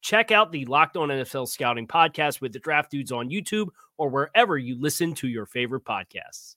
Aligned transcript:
Check 0.00 0.30
out 0.30 0.50
the 0.52 0.64
Locked 0.64 0.96
On 0.96 1.08
NFL 1.08 1.48
Scouting 1.48 1.86
podcast 1.86 2.40
with 2.40 2.52
the 2.52 2.58
Draft 2.58 2.90
Dudes 2.90 3.12
on 3.12 3.28
YouTube 3.30 3.68
or 3.98 4.08
wherever 4.08 4.56
you 4.56 4.80
listen 4.80 5.14
to 5.16 5.28
your 5.28 5.46
favorite 5.46 5.84
podcasts. 5.84 6.56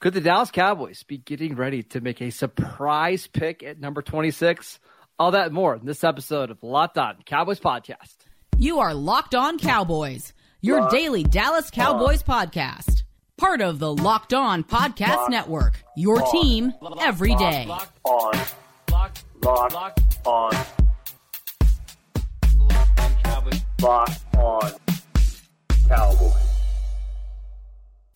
Could 0.00 0.12
the 0.14 0.20
Dallas 0.20 0.50
Cowboys 0.50 1.02
be 1.02 1.16
getting 1.16 1.54
ready 1.56 1.82
to 1.84 2.00
make 2.00 2.20
a 2.20 2.30
surprise 2.30 3.26
pick 3.26 3.62
at 3.62 3.80
number 3.80 4.02
26? 4.02 4.78
All 5.18 5.30
that 5.30 5.46
and 5.46 5.54
more 5.54 5.74
in 5.76 5.86
this 5.86 6.04
episode 6.04 6.50
of 6.50 6.62
Locked 6.62 6.98
On 6.98 7.16
Cowboys 7.24 7.60
Podcast. 7.60 8.16
You 8.58 8.80
are 8.80 8.92
Locked 8.92 9.34
On 9.34 9.58
Cowboys, 9.58 10.34
your 10.60 10.80
Locked 10.82 10.92
daily 10.92 11.22
Dallas 11.24 11.70
Cowboys 11.70 12.22
on. 12.28 12.48
podcast. 12.48 13.04
Part 13.38 13.62
of 13.62 13.78
the 13.78 13.92
Locked 13.94 14.34
On 14.34 14.62
Podcast 14.62 15.16
Locked 15.16 15.30
Network, 15.30 15.82
your 15.96 16.22
on. 16.22 16.30
team 16.32 16.72
every 17.00 17.34
day. 17.36 17.64
Locked 17.66 17.98
on. 18.04 18.34
Locked, 18.90 19.24
Locked 19.42 20.26
on. 20.26 20.52
Locked 23.84 24.24
on 24.38 24.72
Cowboys. 25.88 26.32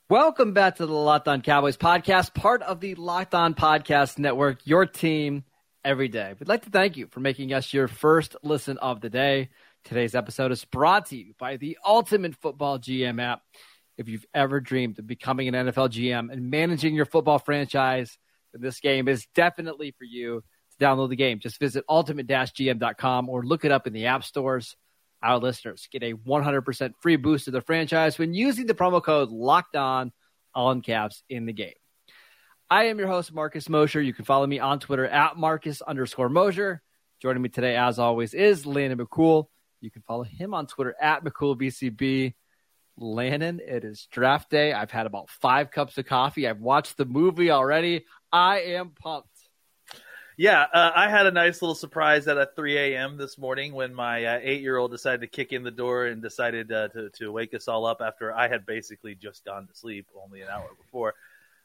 Welcome 0.08 0.54
back 0.54 0.76
to 0.76 0.86
the 0.86 0.94
Locked 0.94 1.28
On 1.28 1.42
Cowboys 1.42 1.76
podcast, 1.76 2.32
part 2.32 2.62
of 2.62 2.80
the 2.80 2.94
Locked 2.94 3.34
On 3.34 3.52
Podcast 3.52 4.18
Network, 4.18 4.66
your 4.66 4.86
team 4.86 5.44
every 5.84 6.08
day. 6.08 6.32
We'd 6.40 6.48
like 6.48 6.62
to 6.62 6.70
thank 6.70 6.96
you 6.96 7.06
for 7.08 7.20
making 7.20 7.52
us 7.52 7.74
your 7.74 7.86
first 7.86 8.34
listen 8.42 8.78
of 8.78 9.02
the 9.02 9.10
day. 9.10 9.50
Today's 9.84 10.14
episode 10.14 10.52
is 10.52 10.64
brought 10.64 11.04
to 11.10 11.18
you 11.18 11.34
by 11.38 11.58
the 11.58 11.76
Ultimate 11.84 12.36
Football 12.36 12.78
GM 12.78 13.20
app. 13.20 13.42
If 13.98 14.08
you've 14.08 14.24
ever 14.32 14.60
dreamed 14.60 14.98
of 14.98 15.06
becoming 15.06 15.48
an 15.48 15.66
NFL 15.66 15.90
GM 15.90 16.32
and 16.32 16.50
managing 16.50 16.94
your 16.94 17.04
football 17.04 17.38
franchise, 17.38 18.16
then 18.54 18.62
this 18.62 18.80
game 18.80 19.06
is 19.06 19.26
definitely 19.34 19.90
for 19.98 20.04
you. 20.04 20.42
To 20.78 20.82
download 20.86 21.10
the 21.10 21.16
game, 21.16 21.40
just 21.40 21.60
visit 21.60 21.84
ultimate-gm.com 21.90 23.28
or 23.28 23.42
look 23.42 23.66
it 23.66 23.72
up 23.72 23.86
in 23.86 23.92
the 23.92 24.06
app 24.06 24.24
stores. 24.24 24.74
Our 25.22 25.38
listeners 25.38 25.88
get 25.90 26.02
a 26.02 26.14
100% 26.14 26.94
free 27.00 27.16
boost 27.16 27.46
to 27.46 27.50
the 27.50 27.60
franchise 27.60 28.18
when 28.18 28.34
using 28.34 28.66
the 28.66 28.74
promo 28.74 29.02
code 29.02 29.30
Locked 29.30 29.76
On, 29.76 30.12
in 30.56 30.80
caps, 30.82 31.22
in 31.28 31.46
the 31.46 31.52
game. 31.52 31.74
I 32.70 32.84
am 32.84 32.98
your 32.98 33.08
host, 33.08 33.32
Marcus 33.32 33.68
Mosher. 33.68 34.00
You 34.00 34.12
can 34.12 34.24
follow 34.24 34.46
me 34.46 34.58
on 34.58 34.78
Twitter 34.78 35.06
at 35.06 35.36
Marcus 35.36 35.80
underscore 35.82 36.28
Mosher. 36.28 36.82
Joining 37.20 37.42
me 37.42 37.48
today, 37.48 37.76
as 37.76 37.98
always, 37.98 38.34
is 38.34 38.66
Landon 38.66 38.98
McCool. 38.98 39.46
You 39.80 39.90
can 39.90 40.02
follow 40.02 40.22
him 40.22 40.54
on 40.54 40.66
Twitter 40.66 40.94
at 41.00 41.24
McCoolBCB. 41.24 42.34
Landon, 42.96 43.60
it 43.64 43.84
is 43.84 44.06
draft 44.10 44.50
day. 44.50 44.72
I've 44.72 44.90
had 44.90 45.06
about 45.06 45.30
five 45.30 45.70
cups 45.70 45.98
of 45.98 46.06
coffee. 46.06 46.46
I've 46.46 46.60
watched 46.60 46.96
the 46.96 47.04
movie 47.04 47.50
already. 47.50 48.04
I 48.32 48.60
am 48.60 48.90
pumped. 48.90 49.28
Yeah, 50.38 50.66
uh, 50.72 50.92
I 50.94 51.10
had 51.10 51.26
a 51.26 51.32
nice 51.32 51.60
little 51.60 51.74
surprise 51.74 52.28
at 52.28 52.54
3 52.54 52.78
a.m. 52.78 53.16
this 53.16 53.38
morning 53.38 53.74
when 53.74 53.92
my 53.92 54.24
uh, 54.24 54.38
eight-year-old 54.40 54.92
decided 54.92 55.22
to 55.22 55.26
kick 55.26 55.52
in 55.52 55.64
the 55.64 55.72
door 55.72 56.06
and 56.06 56.22
decided 56.22 56.70
uh, 56.70 56.86
to 56.88 57.10
to 57.18 57.32
wake 57.32 57.54
us 57.54 57.66
all 57.66 57.84
up 57.84 58.00
after 58.00 58.32
I 58.32 58.46
had 58.46 58.64
basically 58.64 59.16
just 59.16 59.44
gone 59.44 59.66
to 59.66 59.74
sleep 59.74 60.06
only 60.24 60.42
an 60.42 60.48
hour 60.48 60.68
before. 60.80 61.14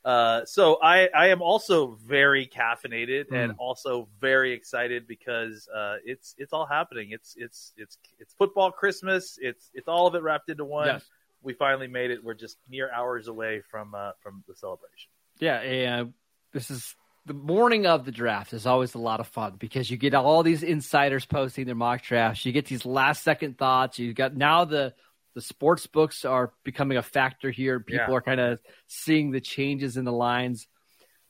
Uh, 0.03 0.43
so 0.45 0.79
I, 0.81 1.07
I 1.15 1.27
am 1.27 1.43
also 1.43 1.99
very 2.03 2.47
caffeinated 2.47 3.27
mm. 3.27 3.43
and 3.43 3.53
also 3.59 4.09
very 4.19 4.53
excited 4.53 5.07
because 5.07 5.69
uh, 5.69 5.97
it's 6.03 6.33
it's 6.39 6.51
all 6.51 6.65
happening. 6.65 7.11
It's 7.11 7.35
it's 7.37 7.73
it's 7.77 7.99
it's 8.17 8.33
football 8.33 8.71
Christmas. 8.71 9.37
It's 9.39 9.69
it's 9.75 9.87
all 9.87 10.07
of 10.07 10.15
it 10.15 10.23
wrapped 10.23 10.49
into 10.49 10.65
one. 10.65 10.87
Yes. 10.87 11.05
We 11.43 11.53
finally 11.53 11.87
made 11.87 12.09
it. 12.09 12.23
We're 12.23 12.33
just 12.33 12.57
mere 12.67 12.91
hours 12.91 13.27
away 13.27 13.61
from 13.69 13.93
uh, 13.93 14.13
from 14.23 14.43
the 14.47 14.55
celebration. 14.55 15.11
Yeah, 15.37 15.59
and 15.59 16.13
this 16.53 16.71
is 16.71 16.95
the 17.25 17.33
morning 17.33 17.85
of 17.85 18.05
the 18.05 18.11
draft 18.11 18.53
is 18.53 18.65
always 18.65 18.95
a 18.95 18.99
lot 18.99 19.19
of 19.19 19.27
fun 19.27 19.55
because 19.57 19.89
you 19.89 19.97
get 19.97 20.13
all 20.13 20.43
these 20.43 20.63
insiders 20.63 21.25
posting 21.25 21.65
their 21.65 21.75
mock 21.75 22.03
drafts. 22.03 22.45
You 22.45 22.51
get 22.51 22.65
these 22.65 22.85
last 22.85 23.23
second 23.23 23.57
thoughts. 23.57 23.97
You 23.97 24.13
got 24.13 24.35
now 24.35 24.65
the 24.65 24.93
the 25.33 25.41
sports 25.41 25.87
books 25.87 26.25
are 26.25 26.53
becoming 26.63 26.97
a 26.97 27.01
factor 27.01 27.49
here. 27.49 27.79
People 27.79 28.09
yeah. 28.09 28.15
are 28.15 28.21
kind 28.21 28.39
of 28.39 28.59
seeing 28.87 29.31
the 29.31 29.41
changes 29.41 29.97
in 29.97 30.05
the 30.05 30.11
lines. 30.11 30.67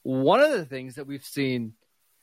One 0.01 0.41
of 0.41 0.51
the 0.51 0.65
things 0.65 0.95
that 0.95 1.07
we've 1.07 1.23
seen 1.23 1.73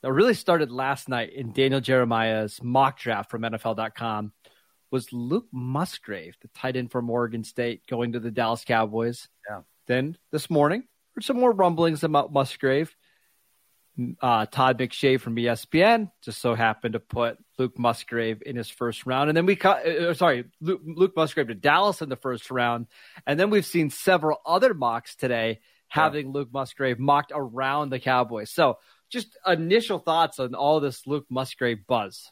that 0.03 0.11
really 0.11 0.35
started 0.35 0.71
last 0.71 1.09
night 1.09 1.33
in 1.33 1.53
Daniel 1.53 1.81
Jeremiah's 1.81 2.61
mock 2.61 2.99
draft 2.99 3.31
from 3.31 3.41
NFL.com 3.41 4.31
was 4.91 5.11
Luke 5.11 5.47
Musgrave, 5.51 6.35
the 6.41 6.49
tight 6.49 6.75
end 6.75 6.91
from 6.91 7.09
Oregon 7.09 7.43
State, 7.43 7.87
going 7.87 8.11
to 8.11 8.19
the 8.19 8.29
Dallas 8.29 8.63
Cowboys. 8.63 9.27
Yeah. 9.49 9.61
Then 9.87 10.17
this 10.31 10.49
morning, 10.49 10.83
heard 11.15 11.23
some 11.23 11.39
more 11.39 11.51
rumblings 11.51 12.03
about 12.03 12.31
Musgrave 12.33 12.95
uh, 14.21 14.45
Todd 14.45 14.79
McShay 14.79 15.19
from 15.19 15.35
ESPN 15.35 16.11
just 16.21 16.41
so 16.41 16.55
happened 16.55 16.93
to 16.93 16.99
put 16.99 17.37
Luke 17.57 17.77
Musgrave 17.77 18.41
in 18.45 18.55
his 18.55 18.69
first 18.69 19.05
round, 19.05 19.29
and 19.29 19.37
then 19.37 19.45
we 19.45 19.55
cut. 19.55 19.85
Uh, 19.85 20.09
uh, 20.09 20.13
sorry, 20.13 20.45
Luke, 20.59 20.81
Luke, 20.83 21.13
Musgrave 21.15 21.47
to 21.47 21.55
Dallas 21.55 22.01
in 22.01 22.09
the 22.09 22.15
first 22.15 22.49
round, 22.51 22.87
and 23.27 23.39
then 23.39 23.49
we've 23.49 23.65
seen 23.65 23.89
several 23.89 24.39
other 24.45 24.73
mocks 24.73 25.15
today 25.15 25.59
having 25.87 26.27
yeah. 26.27 26.33
Luke 26.33 26.49
Musgrave 26.53 26.99
mocked 26.99 27.31
around 27.35 27.89
the 27.89 27.99
Cowboys. 27.99 28.49
So, 28.49 28.77
just 29.09 29.37
initial 29.45 29.99
thoughts 29.99 30.39
on 30.39 30.55
all 30.55 30.79
this 30.79 31.05
Luke 31.05 31.25
Musgrave 31.29 31.85
buzz. 31.85 32.31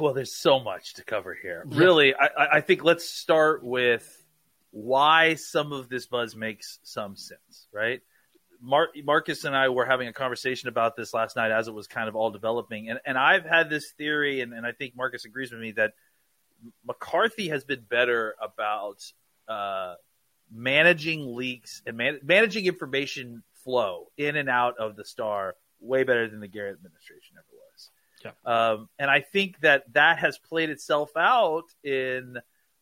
Well, 0.00 0.14
there's 0.14 0.34
so 0.34 0.60
much 0.60 0.94
to 0.94 1.04
cover 1.04 1.36
here. 1.40 1.66
Yeah. 1.68 1.78
Really, 1.78 2.14
I, 2.14 2.28
I 2.54 2.60
think 2.60 2.84
let's 2.84 3.08
start 3.08 3.64
with 3.64 4.24
why 4.70 5.34
some 5.34 5.72
of 5.72 5.88
this 5.88 6.06
buzz 6.06 6.34
makes 6.34 6.78
some 6.82 7.16
sense, 7.16 7.68
right? 7.72 8.00
Mar- 8.64 8.90
Marcus 9.04 9.44
and 9.44 9.56
I 9.56 9.68
were 9.70 9.84
having 9.84 10.06
a 10.06 10.12
conversation 10.12 10.68
about 10.68 10.94
this 10.94 11.12
last 11.12 11.34
night 11.34 11.50
as 11.50 11.66
it 11.66 11.74
was 11.74 11.88
kind 11.88 12.08
of 12.08 12.14
all 12.14 12.30
developing. 12.30 12.88
And, 12.88 13.00
and 13.04 13.18
I've 13.18 13.44
had 13.44 13.68
this 13.68 13.90
theory, 13.98 14.40
and, 14.40 14.52
and 14.52 14.64
I 14.64 14.70
think 14.70 14.94
Marcus 14.96 15.24
agrees 15.24 15.50
with 15.50 15.60
me, 15.60 15.72
that 15.72 15.94
McCarthy 16.86 17.48
has 17.48 17.64
been 17.64 17.82
better 17.82 18.36
about 18.40 19.02
uh, 19.48 19.94
managing 20.48 21.34
leaks 21.34 21.82
and 21.84 21.96
man- 21.96 22.20
managing 22.22 22.66
information 22.66 23.42
flow 23.64 24.06
in 24.16 24.36
and 24.36 24.48
out 24.48 24.78
of 24.78 24.94
the 24.94 25.04
star 25.04 25.56
way 25.80 26.04
better 26.04 26.28
than 26.28 26.38
the 26.38 26.46
Garrett 26.46 26.76
administration 26.76 27.36
ever 27.38 27.46
was. 27.50 27.90
Yeah. 28.24 28.72
Um, 28.72 28.88
and 28.96 29.10
I 29.10 29.20
think 29.20 29.58
that 29.62 29.92
that 29.94 30.20
has 30.20 30.38
played 30.38 30.70
itself 30.70 31.10
out 31.16 31.64
in 31.82 32.36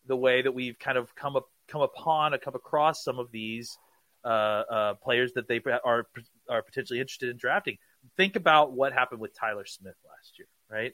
the 0.05 0.15
way 0.15 0.43
that 0.43 0.51
we've 0.51 0.77
kind 0.77 0.99
of 0.99 1.15
come 1.15 1.35
up, 1.35 1.49
come 1.67 1.81
upon, 1.81 2.37
come 2.37 2.53
across 2.53 3.03
some 3.03 3.17
of 3.17 3.31
these– 3.31 3.79
players 4.23 5.33
that 5.33 5.47
they 5.47 5.61
are 5.83 6.07
are 6.49 6.61
potentially 6.61 6.99
interested 6.99 7.29
in 7.29 7.37
drafting. 7.37 7.77
Think 8.17 8.35
about 8.35 8.73
what 8.73 8.93
happened 8.93 9.21
with 9.21 9.37
Tyler 9.37 9.65
Smith 9.65 9.95
last 10.07 10.37
year, 10.37 10.47
right? 10.69 10.93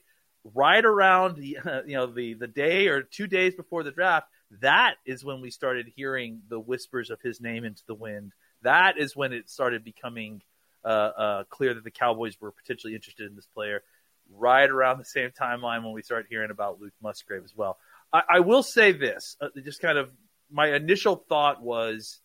Right 0.53 0.83
around 0.83 1.37
the 1.37 1.57
uh, 1.57 1.81
you 1.85 1.95
know 1.95 2.07
the 2.07 2.33
the 2.33 2.47
day 2.47 2.87
or 2.87 3.01
two 3.01 3.27
days 3.27 3.55
before 3.55 3.83
the 3.83 3.91
draft, 3.91 4.27
that 4.61 4.95
is 5.05 5.23
when 5.23 5.41
we 5.41 5.51
started 5.51 5.91
hearing 5.95 6.41
the 6.49 6.59
whispers 6.59 7.09
of 7.09 7.21
his 7.21 7.41
name 7.41 7.65
into 7.65 7.83
the 7.87 7.95
wind. 7.95 8.33
That 8.63 8.97
is 8.97 9.15
when 9.15 9.33
it 9.33 9.49
started 9.49 9.83
becoming 9.83 10.41
uh, 10.83 10.87
uh, 10.87 11.43
clear 11.45 11.73
that 11.73 11.83
the 11.83 11.91
Cowboys 11.91 12.39
were 12.39 12.51
potentially 12.51 12.95
interested 12.95 13.29
in 13.29 13.35
this 13.35 13.47
player. 13.53 13.83
Right 14.29 14.69
around 14.69 14.97
the 14.97 15.05
same 15.05 15.31
timeline 15.31 15.83
when 15.83 15.93
we 15.93 16.01
started 16.01 16.27
hearing 16.29 16.51
about 16.51 16.81
Luke 16.81 16.93
Musgrave 17.01 17.45
as 17.45 17.55
well. 17.55 17.77
I, 18.11 18.23
I 18.29 18.39
will 18.41 18.63
say 18.63 18.91
this, 18.91 19.37
uh, 19.39 19.47
just 19.63 19.81
kind 19.81 19.97
of 19.97 20.11
my 20.51 20.73
initial 20.75 21.15
thought 21.29 21.61
was 21.61 22.19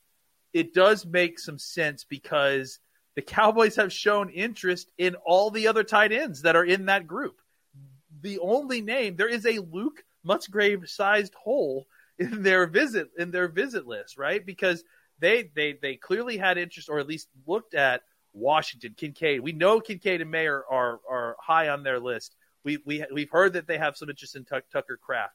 it 0.53 0.75
does 0.75 1.07
make 1.07 1.39
some 1.39 1.59
sense 1.59 2.05
because 2.05 2.79
the 3.15 3.23
Cowboys 3.23 3.77
have 3.77 3.93
shown 3.93 4.31
interest 4.31 4.91
in 4.99 5.15
all 5.27 5.51
the 5.51 5.69
other 5.69 5.85
tight 5.85 6.13
ends 6.13 6.43
that 6.43 6.57
are 6.57 6.65
in 6.65 6.87
that 6.87 7.07
group. 7.07 7.41
The 8.21 8.39
only 8.39 8.81
name 8.81 9.17
there 9.17 9.29
is 9.29 9.47
a 9.47 9.59
Luke 9.59 10.05
Musgrave 10.25 10.89
sized 10.89 11.35
hole 11.35 11.87
in 12.19 12.43
their 12.43 12.67
visit 12.67 13.09
in 13.19 13.31
their 13.31 13.49
visit 13.49 13.87
list, 13.87 14.17
right? 14.17 14.45
Because 14.45 14.85
they 15.19 15.51
they 15.55 15.75
they 15.81 15.97
clearly 15.97 16.37
had 16.37 16.59
interest 16.59 16.89
or 16.89 16.99
at 16.99 17.07
least 17.07 17.29
looked 17.47 17.75
at 17.75 18.03
Washington, 18.33 18.95
Kincaid. 18.97 19.41
We 19.41 19.53
know 19.53 19.81
Kincaid 19.81 20.21
and 20.21 20.31
Mayer 20.31 20.65
are 20.71 21.01
are 21.09 21.37
high 21.41 21.69
on 21.69 21.83
their 21.83 22.01
list. 22.01 22.37
We 22.65 22.79
we 22.87 23.05
we've 23.13 23.31
heard 23.31 23.55
that 23.55 23.67
they 23.67 23.79
have 23.79 23.97
some 23.97 24.09
interest 24.09 24.37
in 24.37 24.45
Tuck, 24.45 24.65
Tucker 24.73 24.99
Kraft. 25.03 25.35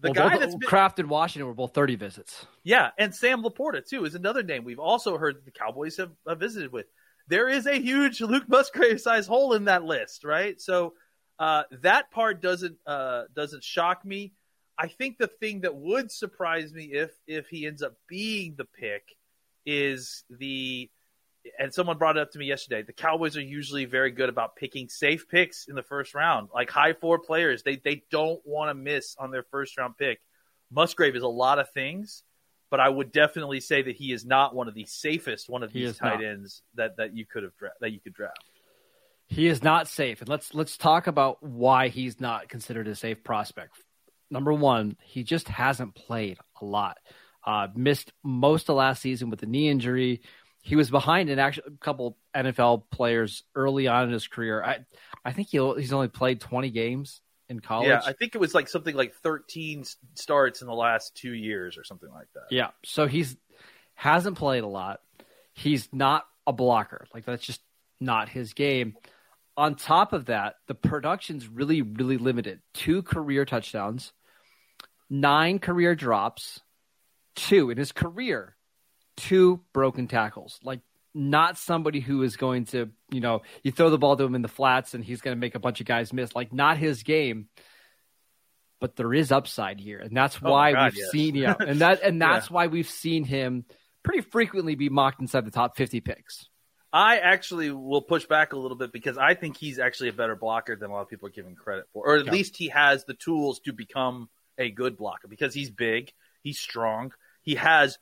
The 0.00 0.12
well, 0.12 0.28
guy 0.28 0.38
that's 0.38 0.54
been, 0.54 0.68
Kraft 0.68 0.98
and 0.98 1.08
Washington 1.08 1.46
were 1.46 1.54
both 1.54 1.72
30 1.72 1.96
visits. 1.96 2.46
Yeah, 2.62 2.90
and 2.98 3.14
Sam 3.14 3.42
Laporta 3.42 3.86
too 3.86 4.04
is 4.04 4.14
another 4.14 4.42
name 4.42 4.64
we've 4.64 4.78
also 4.78 5.16
heard 5.16 5.44
the 5.44 5.50
Cowboys 5.50 5.96
have, 5.96 6.12
have 6.28 6.38
visited 6.38 6.70
with. 6.70 6.86
There 7.28 7.48
is 7.48 7.66
a 7.66 7.80
huge 7.80 8.20
Luke 8.20 8.48
Musgrave 8.48 9.00
size 9.00 9.26
hole 9.26 9.54
in 9.54 9.64
that 9.64 9.84
list, 9.84 10.24
right? 10.24 10.60
So 10.60 10.94
uh, 11.38 11.62
that 11.82 12.10
part 12.10 12.42
doesn't 12.42 12.76
uh, 12.86 13.24
doesn't 13.34 13.64
shock 13.64 14.04
me. 14.04 14.34
I 14.78 14.88
think 14.88 15.16
the 15.16 15.26
thing 15.26 15.62
that 15.62 15.74
would 15.74 16.12
surprise 16.12 16.72
me 16.72 16.84
if 16.92 17.10
if 17.26 17.48
he 17.48 17.66
ends 17.66 17.82
up 17.82 17.94
being 18.06 18.54
the 18.56 18.66
pick 18.66 19.02
is 19.64 20.24
the 20.30 20.90
and 21.58 21.72
someone 21.72 21.98
brought 21.98 22.16
it 22.16 22.20
up 22.20 22.32
to 22.32 22.38
me 22.38 22.46
yesterday. 22.46 22.82
The 22.82 22.92
Cowboys 22.92 23.36
are 23.36 23.42
usually 23.42 23.84
very 23.84 24.10
good 24.10 24.28
about 24.28 24.56
picking 24.56 24.88
safe 24.88 25.28
picks 25.28 25.66
in 25.66 25.74
the 25.74 25.82
first 25.82 26.14
round, 26.14 26.48
like 26.54 26.70
high 26.70 26.92
four 26.92 27.18
players. 27.18 27.62
They 27.62 27.76
they 27.76 28.02
don't 28.10 28.40
want 28.44 28.70
to 28.70 28.74
miss 28.74 29.16
on 29.18 29.30
their 29.30 29.44
first 29.44 29.76
round 29.78 29.96
pick. 29.96 30.20
Musgrave 30.70 31.16
is 31.16 31.22
a 31.22 31.28
lot 31.28 31.58
of 31.58 31.70
things, 31.70 32.22
but 32.70 32.80
I 32.80 32.88
would 32.88 33.12
definitely 33.12 33.60
say 33.60 33.82
that 33.82 33.96
he 33.96 34.12
is 34.12 34.24
not 34.24 34.54
one 34.54 34.68
of 34.68 34.74
the 34.74 34.86
safest 34.86 35.48
one 35.48 35.62
of 35.62 35.72
he 35.72 35.84
these 35.84 35.96
tight 35.96 36.20
not. 36.20 36.24
ends 36.24 36.62
that 36.74 36.96
that 36.96 37.14
you 37.14 37.26
could 37.26 37.42
have 37.42 37.56
dra- 37.56 37.70
that 37.80 37.92
you 37.92 38.00
could 38.00 38.14
draft. 38.14 38.44
He 39.28 39.48
is 39.48 39.62
not 39.62 39.88
safe, 39.88 40.20
and 40.20 40.28
let's 40.28 40.54
let's 40.54 40.76
talk 40.76 41.06
about 41.06 41.42
why 41.42 41.88
he's 41.88 42.20
not 42.20 42.48
considered 42.48 42.88
a 42.88 42.94
safe 42.94 43.24
prospect. 43.24 43.72
Number 44.30 44.52
one, 44.52 44.96
he 45.04 45.22
just 45.22 45.48
hasn't 45.48 45.94
played 45.94 46.38
a 46.60 46.64
lot. 46.64 46.98
Uh, 47.44 47.68
missed 47.76 48.12
most 48.24 48.68
of 48.68 48.74
last 48.74 49.00
season 49.00 49.30
with 49.30 49.40
a 49.42 49.46
knee 49.46 49.68
injury 49.68 50.20
he 50.66 50.74
was 50.74 50.90
behind 50.90 51.30
an 51.30 51.38
actual 51.38 51.62
couple 51.78 52.18
NFL 52.34 52.90
players 52.90 53.44
early 53.54 53.86
on 53.86 54.08
in 54.08 54.10
his 54.10 54.26
career. 54.26 54.64
I 54.64 54.78
I 55.24 55.30
think 55.30 55.46
he 55.46 55.58
he's 55.58 55.92
only 55.92 56.08
played 56.08 56.40
20 56.40 56.70
games 56.70 57.20
in 57.48 57.60
college. 57.60 57.86
Yeah, 57.86 58.00
I 58.04 58.12
think 58.12 58.34
it 58.34 58.38
was 58.38 58.52
like 58.52 58.68
something 58.68 58.96
like 58.96 59.14
13 59.22 59.84
starts 60.14 60.62
in 60.62 60.66
the 60.66 60.74
last 60.74 61.14
2 61.18 61.32
years 61.32 61.78
or 61.78 61.84
something 61.84 62.10
like 62.10 62.26
that. 62.34 62.46
Yeah. 62.50 62.70
So 62.84 63.06
he's 63.06 63.36
hasn't 63.94 64.38
played 64.38 64.64
a 64.64 64.66
lot. 64.66 65.02
He's 65.54 65.88
not 65.92 66.26
a 66.48 66.52
blocker. 66.52 67.06
Like 67.14 67.24
that's 67.24 67.46
just 67.46 67.60
not 68.00 68.28
his 68.28 68.52
game. 68.52 68.96
On 69.56 69.76
top 69.76 70.12
of 70.12 70.26
that, 70.26 70.56
the 70.66 70.74
production's 70.74 71.46
really 71.46 71.82
really 71.82 72.18
limited. 72.18 72.60
Two 72.74 73.04
career 73.04 73.44
touchdowns, 73.44 74.12
nine 75.08 75.60
career 75.60 75.94
drops, 75.94 76.58
two 77.36 77.70
in 77.70 77.78
his 77.78 77.92
career 77.92 78.55
two 79.16 79.60
broken 79.72 80.08
tackles. 80.08 80.58
Like 80.62 80.80
not 81.14 81.58
somebody 81.58 82.00
who 82.00 82.22
is 82.22 82.36
going 82.36 82.66
to, 82.66 82.90
you 83.10 83.20
know, 83.20 83.42
you 83.62 83.72
throw 83.72 83.90
the 83.90 83.98
ball 83.98 84.16
to 84.16 84.24
him 84.24 84.34
in 84.34 84.42
the 84.42 84.48
flats 84.48 84.94
and 84.94 85.04
he's 85.04 85.20
going 85.20 85.36
to 85.36 85.40
make 85.40 85.54
a 85.54 85.60
bunch 85.60 85.80
of 85.80 85.86
guys 85.86 86.12
miss. 86.12 86.34
Like 86.34 86.52
not 86.52 86.78
his 86.78 87.02
game. 87.02 87.48
But 88.78 88.94
there 88.94 89.14
is 89.14 89.32
upside 89.32 89.80
here, 89.80 89.98
and 90.00 90.14
that's 90.14 90.36
oh 90.36 90.50
why 90.50 90.72
oh 90.72 90.74
God, 90.74 90.92
we've 90.92 90.98
yes. 90.98 91.10
seen 91.10 91.34
yeah, 91.34 91.54
and 91.58 91.78
that 91.80 92.02
and 92.02 92.20
that's 92.20 92.50
yeah. 92.50 92.54
why 92.54 92.66
we've 92.66 92.88
seen 92.88 93.24
him 93.24 93.64
pretty 94.02 94.20
frequently 94.20 94.74
be 94.74 94.90
mocked 94.90 95.18
inside 95.18 95.46
the 95.46 95.50
top 95.50 95.78
fifty 95.78 96.02
picks. 96.02 96.50
I 96.92 97.16
actually 97.18 97.70
will 97.70 98.02
push 98.02 98.26
back 98.26 98.52
a 98.52 98.58
little 98.58 98.76
bit 98.76 98.92
because 98.92 99.16
I 99.16 99.32
think 99.32 99.56
he's 99.56 99.78
actually 99.78 100.10
a 100.10 100.12
better 100.12 100.36
blocker 100.36 100.76
than 100.76 100.90
a 100.90 100.92
lot 100.92 101.00
of 101.00 101.08
people 101.08 101.26
are 101.28 101.32
giving 101.32 101.54
credit 101.54 101.86
for, 101.92 102.06
or 102.06 102.16
at 102.16 102.26
yeah. 102.26 102.32
least 102.32 102.56
he 102.56 102.68
has 102.68 103.04
the 103.04 103.14
tools 103.14 103.60
to 103.60 103.72
become 103.72 104.28
a 104.58 104.70
good 104.70 104.96
blocker 104.96 105.26
because 105.26 105.54
he's 105.54 105.70
big, 105.70 106.12
he's 106.42 106.58
strong, 106.58 107.12
he 107.42 107.54
has 107.54 107.98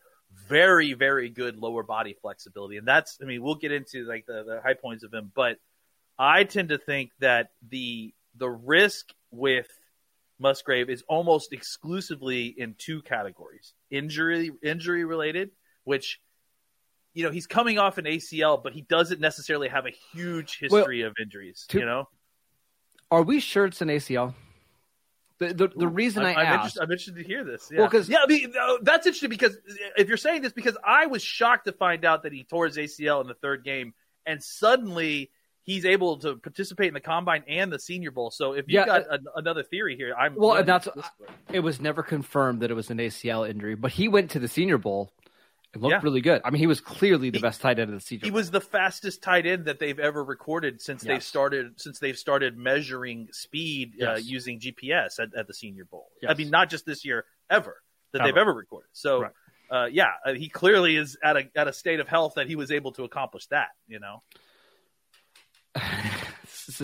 very, 0.49 0.93
very 0.93 1.31
good 1.31 1.57
lower 1.57 1.83
body 1.83 2.17
flexibility. 2.21 2.77
And 2.77 2.87
that's, 2.87 3.19
I 3.23 3.25
mean, 3.25 3.43
we'll 3.43 3.55
get 3.55 3.73
into 3.73 4.05
like 4.05 4.27
the, 4.27 4.45
the 4.45 4.61
high 4.63 4.75
points 4.75 5.05
of 5.05 5.13
him, 5.13 5.31
but 5.35 5.59
I 6.19 6.45
tend 6.45 6.69
to 6.69 6.79
think 6.79 7.11
that 7.21 7.51
the 7.69 8.15
the 8.37 8.49
risk 8.49 9.13
with 9.31 9.69
Musgrave 10.39 10.91
is 10.91 11.03
almost 11.09 11.53
exclusively 11.53 12.47
in 12.47 12.75
two 12.79 13.03
categories: 13.03 13.75
injury 13.91 14.51
injury 14.63 15.05
related, 15.05 15.51
which 15.85 16.21
you 17.15 17.25
know 17.25 17.31
he's 17.31 17.47
coming 17.47 17.79
off 17.79 17.99
an 17.99 18.05
ACL, 18.05 18.63
but 18.63 18.73
he 18.73 18.83
doesn't 18.83 19.21
necessarily 19.21 19.69
have 19.69 19.87
a 19.87 19.93
huge 20.13 20.59
history 20.59 21.01
well, 21.01 21.11
of 21.11 21.17
injuries. 21.21 21.65
To, 21.71 21.79
you 21.79 21.85
know, 21.85 22.09
are 23.11 23.23
we 23.23 23.41
sure 23.41 23.67
it's 23.67 23.81
an 23.81 23.89
ACL? 23.89 24.35
The 25.39 25.53
the, 25.53 25.69
the 25.69 25.89
reason 25.89 26.23
I'm, 26.23 26.37
I 26.37 26.41
I'm 26.41 26.47
asked, 26.47 26.55
interested, 26.55 26.83
I'm 26.83 26.91
interested 26.91 27.17
to 27.17 27.25
hear 27.25 27.45
this. 27.45 27.69
Yeah. 27.71 27.81
Well, 27.81 27.89
because 27.89 28.09
yeah, 28.09 28.19
I 28.23 28.27
mean, 28.27 28.53
that's 28.83 29.07
interesting 29.07 29.31
because 29.31 29.57
if 29.97 30.09
you're 30.09 30.17
saying 30.17 30.43
this, 30.43 30.53
because 30.53 30.77
I 30.85 31.07
was 31.07 31.23
shocked 31.23 31.67
to 31.67 31.73
find 31.73 32.05
out 32.05 32.23
that 32.23 32.33
he 32.33 32.45
tore 32.45 32.67
his 32.67 32.77
ACL 32.77 33.21
in 33.21 33.27
the 33.27 33.35
third 33.35 33.65
game, 33.65 33.95
and 34.27 34.43
suddenly 34.43 35.31
he's 35.65 35.85
able 35.85 36.19
to 36.19 36.37
participate 36.37 36.89
in 36.89 36.95
the 36.95 37.01
combine 37.01 37.43
and 37.49 37.73
the 37.73 37.79
Senior 37.79 38.13
Bowl. 38.13 38.31
So 38.31 38.53
if 38.53 38.67
you 38.69 38.79
yeah, 38.79 38.87
got 38.87 39.03
uh, 39.11 39.19
a, 39.35 39.39
another 39.39 39.63
theory 39.63 39.97
here, 39.97 40.15
I'm 40.17 40.37
well. 40.37 40.63
That's 40.63 40.89
it 41.53 41.61
was 41.61 41.81
never 41.81 42.03
confirmed 42.03 42.61
that 42.61 42.71
it 42.71 42.75
was 42.75 42.91
an 42.91 42.99
ACL 42.99 43.49
injury, 43.49 43.75
but 43.75 43.91
he 43.91 44.09
went 44.09 44.31
to 44.33 44.39
the 44.39 44.49
Senior 44.49 44.79
Bowl 44.79 45.13
it 45.75 45.81
looked 45.81 45.91
yeah. 45.91 46.00
really 46.03 46.21
good. 46.21 46.41
I 46.44 46.50
mean, 46.50 46.61
he 46.61 46.69
was 46.69 46.81
clearly 46.81 47.31
the 47.31 47.38
he, 47.38 47.43
best 47.43 47.61
tight 47.61 47.81
end 47.81 47.91
of 47.93 47.99
the 47.99 48.00
season. 48.00 48.25
He 48.25 48.31
was 48.31 48.50
the 48.50 48.61
fastest 48.61 49.23
tight 49.23 49.44
end 49.44 49.65
that 49.65 49.81
they've 49.81 49.99
ever 49.99 50.23
recorded 50.23 50.81
since 50.81 51.03
yes. 51.03 51.09
they've 51.09 51.23
started 51.23 51.81
since 51.81 51.99
they've 51.99 52.17
started 52.17 52.56
measuring 52.56 53.29
speed 53.32 53.94
uh, 54.00 54.15
yes. 54.15 54.19
uh, 54.19 54.21
using 54.25 54.61
GPS 54.61 55.19
at, 55.19 55.35
at, 55.37 55.49
the 55.49 55.55
Senior 55.55 55.85
Bowl. 55.85 56.06
Yes. 56.23 56.31
I 56.31 56.35
mean, 56.35 56.50
not 56.50 56.71
just 56.71 56.87
this 56.87 57.05
year, 57.05 57.25
ever 57.50 57.82
that 58.12 58.21
ever. 58.21 58.29
they've 58.29 58.37
ever 58.37 58.55
recorded. 58.55 58.88
So, 58.93 59.23
right. 59.23 59.32
uh, 59.69 59.87
yeah, 59.87 60.11
uh, 60.25 60.35
he 60.35 60.49
clearly 60.49 60.97
is 60.97 61.17
at 61.23 61.37
a 61.37 61.50
at 61.56 61.67
a 61.67 61.73
state 61.73 61.99
of 61.99 62.06
health 62.06 62.35
that 62.37 62.47
he 62.47 62.55
was 62.55 62.71
able 62.71 62.93
to 62.93 63.03
accomplish 63.03 63.47
that. 63.47 63.71
You 63.88 63.99
know. 63.99 64.23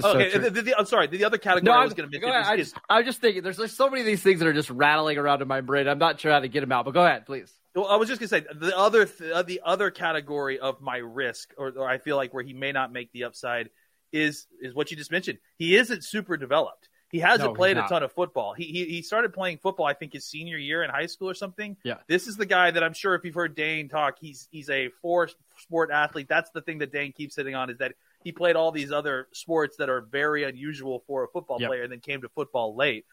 okay, 0.04 0.32
so 0.32 0.38
the, 0.38 0.62
the, 0.62 0.74
I'm 0.76 0.86
sorry. 0.86 1.06
The 1.06 1.24
other 1.24 1.38
category 1.38 1.72
no, 1.72 1.80
I 1.80 1.84
was 1.84 1.94
going 1.94 2.10
to 2.10 2.12
mention 2.18 2.40
is, 2.40 2.48
I 2.48 2.56
just, 2.56 2.76
I'm 2.88 3.04
just 3.04 3.20
thinking. 3.20 3.44
There's 3.44 3.58
like 3.60 3.70
so 3.70 3.88
many 3.88 4.00
of 4.00 4.06
these 4.06 4.22
things 4.22 4.40
that 4.40 4.48
are 4.48 4.52
just 4.52 4.70
rattling 4.70 5.16
around 5.16 5.42
in 5.42 5.48
my 5.48 5.60
brain. 5.60 5.86
I'm 5.86 5.98
not 5.98 6.18
sure 6.18 6.32
how 6.32 6.40
to 6.40 6.48
get 6.48 6.60
them 6.60 6.72
out. 6.72 6.84
But 6.86 6.94
go 6.94 7.04
ahead, 7.04 7.24
please. 7.24 7.52
Well, 7.74 7.86
I 7.86 7.96
was 7.96 8.08
just 8.08 8.20
gonna 8.20 8.28
say 8.28 8.44
the 8.52 8.76
other 8.76 9.04
th- 9.06 9.30
uh, 9.30 9.42
the 9.42 9.60
other 9.64 9.90
category 9.90 10.58
of 10.58 10.80
my 10.80 10.96
risk, 10.96 11.52
or, 11.56 11.68
or 11.68 11.88
I 11.88 11.98
feel 11.98 12.16
like 12.16 12.34
where 12.34 12.42
he 12.42 12.52
may 12.52 12.72
not 12.72 12.92
make 12.92 13.12
the 13.12 13.24
upside, 13.24 13.70
is 14.12 14.46
is 14.60 14.74
what 14.74 14.90
you 14.90 14.96
just 14.96 15.12
mentioned. 15.12 15.38
He 15.56 15.76
isn't 15.76 16.04
super 16.04 16.36
developed. 16.36 16.88
He 17.10 17.18
hasn't 17.18 17.50
no, 17.50 17.54
played 17.54 17.76
a 17.76 17.82
ton 17.88 18.04
of 18.04 18.12
football. 18.12 18.54
He, 18.54 18.64
he 18.64 18.84
he 18.84 19.02
started 19.02 19.32
playing 19.32 19.58
football, 19.58 19.86
I 19.86 19.94
think, 19.94 20.12
his 20.12 20.26
senior 20.26 20.56
year 20.56 20.84
in 20.84 20.90
high 20.90 21.06
school 21.06 21.28
or 21.28 21.34
something. 21.34 21.76
Yeah. 21.84 21.96
This 22.06 22.28
is 22.28 22.36
the 22.36 22.46
guy 22.46 22.70
that 22.70 22.84
I'm 22.84 22.92
sure 22.92 23.14
if 23.14 23.24
you've 23.24 23.34
heard 23.34 23.56
Dane 23.56 23.88
talk, 23.88 24.18
he's 24.20 24.46
he's 24.50 24.70
a 24.70 24.90
four 25.02 25.28
sport 25.58 25.90
athlete. 25.92 26.28
That's 26.28 26.50
the 26.50 26.60
thing 26.60 26.78
that 26.78 26.92
Dane 26.92 27.12
keeps 27.12 27.34
hitting 27.34 27.56
on 27.56 27.68
is 27.68 27.78
that 27.78 27.94
he 28.22 28.30
played 28.30 28.54
all 28.54 28.70
these 28.70 28.92
other 28.92 29.26
sports 29.32 29.76
that 29.78 29.88
are 29.88 30.02
very 30.02 30.44
unusual 30.44 31.02
for 31.06 31.24
a 31.24 31.28
football 31.28 31.60
yep. 31.60 31.68
player, 31.68 31.82
and 31.82 31.90
then 31.90 32.00
came 32.00 32.22
to 32.22 32.28
football 32.28 32.76
late. 32.76 33.06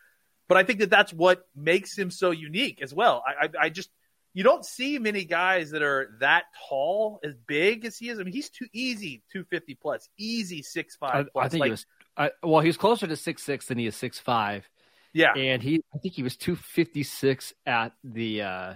But 0.47 0.57
I 0.57 0.63
think 0.63 0.79
that 0.79 0.91
that's 0.91 1.11
what 1.11 1.47
makes 1.55 1.97
him 1.97 2.11
so 2.11 2.31
unique 2.31 2.81
as 2.81 2.93
well. 2.93 3.23
I, 3.27 3.45
I, 3.45 3.49
I 3.63 3.69
just 3.69 3.89
you 4.37 4.43
don't 4.43 4.63
see 4.63 4.99
many 4.99 5.25
guys 5.25 5.71
that 5.71 5.81
are 5.81 6.15
that 6.19 6.43
tall, 6.69 7.19
as 7.23 7.33
big 7.47 7.85
as 7.85 7.97
he 7.97 8.09
is. 8.09 8.19
I 8.19 8.23
mean, 8.23 8.35
he's 8.35 8.51
too 8.51 8.67
easy, 8.71 9.23
two 9.33 9.43
fifty 9.45 9.73
plus, 9.73 10.07
easy 10.15 10.61
six 10.61 10.95
five. 10.95 11.27
I, 11.35 11.39
I 11.39 11.49
think 11.49 11.61
like, 11.61 11.67
he 11.69 11.71
was. 11.71 11.85
I, 12.15 12.29
well, 12.43 12.61
he's 12.61 12.77
closer 12.77 13.07
to 13.07 13.15
six 13.15 13.41
six 13.41 13.65
than 13.65 13.79
he 13.79 13.87
is 13.87 13.95
six 13.95 14.19
five. 14.19 14.69
Yeah, 15.11 15.33
and 15.33 15.59
he, 15.59 15.81
I 15.91 15.97
think 15.97 16.13
he 16.13 16.21
was 16.21 16.37
two 16.37 16.55
fifty 16.55 17.01
six 17.01 17.51
at 17.65 17.93
the 18.03 18.43
uh 18.43 18.73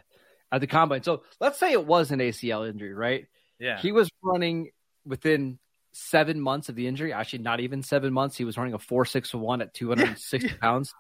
at 0.52 0.62
the 0.62 0.66
combine. 0.68 1.04
So 1.04 1.22
let's 1.40 1.60
say 1.60 1.74
it 1.74 1.86
was 1.86 2.10
an 2.10 2.18
ACL 2.18 2.68
injury, 2.68 2.96
right? 2.96 3.28
Yeah, 3.60 3.80
he 3.80 3.92
was 3.92 4.10
running 4.24 4.72
within 5.06 5.60
seven 5.92 6.42
months 6.42 6.70
of 6.70 6.76
the 6.76 6.88
injury. 6.88 7.14
Actually, 7.14 7.44
not 7.44 7.60
even 7.60 7.84
seven 7.84 8.12
months. 8.14 8.36
He 8.36 8.46
was 8.46 8.58
running 8.58 8.74
a 8.74 8.80
four 8.80 9.06
six 9.06 9.32
one 9.32 9.62
at 9.62 9.76
two 9.76 9.90
hundred 9.90 10.18
sixty 10.18 10.50
yeah. 10.54 10.58
pounds 10.60 10.92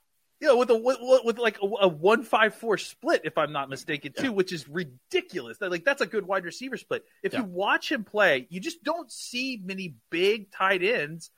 you 0.42 0.48
know, 0.48 0.58
with 0.58 0.72
a 0.72 0.76
with, 0.76 0.98
with 1.24 1.38
like 1.38 1.60
a, 1.62 1.66
a, 1.82 1.88
one 1.88 2.24
five 2.24 2.56
four 2.56 2.78
split, 2.78 3.22
if 3.26 3.38
I'm 3.38 3.52
not 3.52 3.70
mistaken, 3.70 4.12
too, 4.12 4.24
yeah. 4.26 4.30
which 4.30 4.52
is 4.52 4.68
ridiculous. 4.68 5.60
That, 5.60 5.70
like 5.70 5.86
that's 5.86 6.02
a 6.02 6.08
good 6.08 6.26
wide 6.26 6.46
receiver 6.46 6.78
split. 6.78 7.06
If 7.22 7.34
yeah. 7.34 7.40
you 7.40 7.46
watch 7.46 7.92
him 7.92 8.04
play, 8.04 8.48
you 8.50 8.60
just 8.60 8.84
don't 8.84 9.12
see 9.12 9.62
many 9.64 9.96
big 10.10 10.52
tight 10.52 10.82
ends 10.84 11.30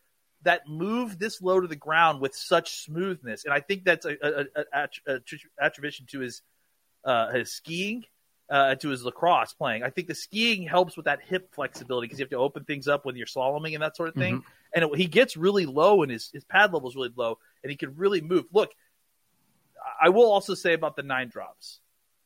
that 0.43 0.67
move 0.67 1.19
this 1.19 1.41
low 1.41 1.59
to 1.59 1.67
the 1.67 1.75
ground 1.75 2.21
with 2.21 2.33
such 2.33 2.83
smoothness. 2.83 3.43
And 3.43 3.53
I 3.53 3.59
think 3.59 3.83
that's 3.83 4.05
a, 4.05 4.15
a, 4.21 4.45
a 4.73 5.19
attribution 5.61 6.05
to 6.11 6.19
his 6.19 6.41
uh, 7.03 7.31
his 7.31 7.51
skiing 7.51 8.05
uh, 8.49 8.75
to 8.75 8.89
his 8.89 9.03
lacrosse 9.03 9.53
playing. 9.53 9.83
I 9.83 9.89
think 9.89 10.07
the 10.07 10.15
skiing 10.15 10.63
helps 10.63 10.95
with 10.95 11.05
that 11.05 11.19
hip 11.27 11.53
flexibility 11.53 12.05
because 12.05 12.19
you 12.19 12.23
have 12.23 12.31
to 12.31 12.37
open 12.37 12.63
things 12.63 12.87
up 12.87 13.05
when 13.05 13.15
you're 13.15 13.25
slaloming 13.25 13.73
and 13.73 13.83
that 13.83 13.97
sort 13.97 14.09
of 14.09 14.15
thing. 14.15 14.37
Mm-hmm. 14.37 14.47
And 14.75 14.83
it, 14.85 14.95
he 14.97 15.07
gets 15.07 15.35
really 15.35 15.65
low 15.65 16.03
and 16.03 16.11
his, 16.11 16.29
his 16.31 16.43
pad 16.45 16.73
level 16.73 16.89
is 16.89 16.95
really 16.95 17.11
low 17.15 17.37
and 17.63 17.69
he 17.69 17.75
can 17.75 17.95
really 17.95 18.21
move. 18.21 18.45
Look, 18.53 18.71
I 20.01 20.09
will 20.09 20.31
also 20.31 20.53
say 20.53 20.73
about 20.73 20.95
the 20.95 21.03
nine 21.03 21.29
drops. 21.29 21.79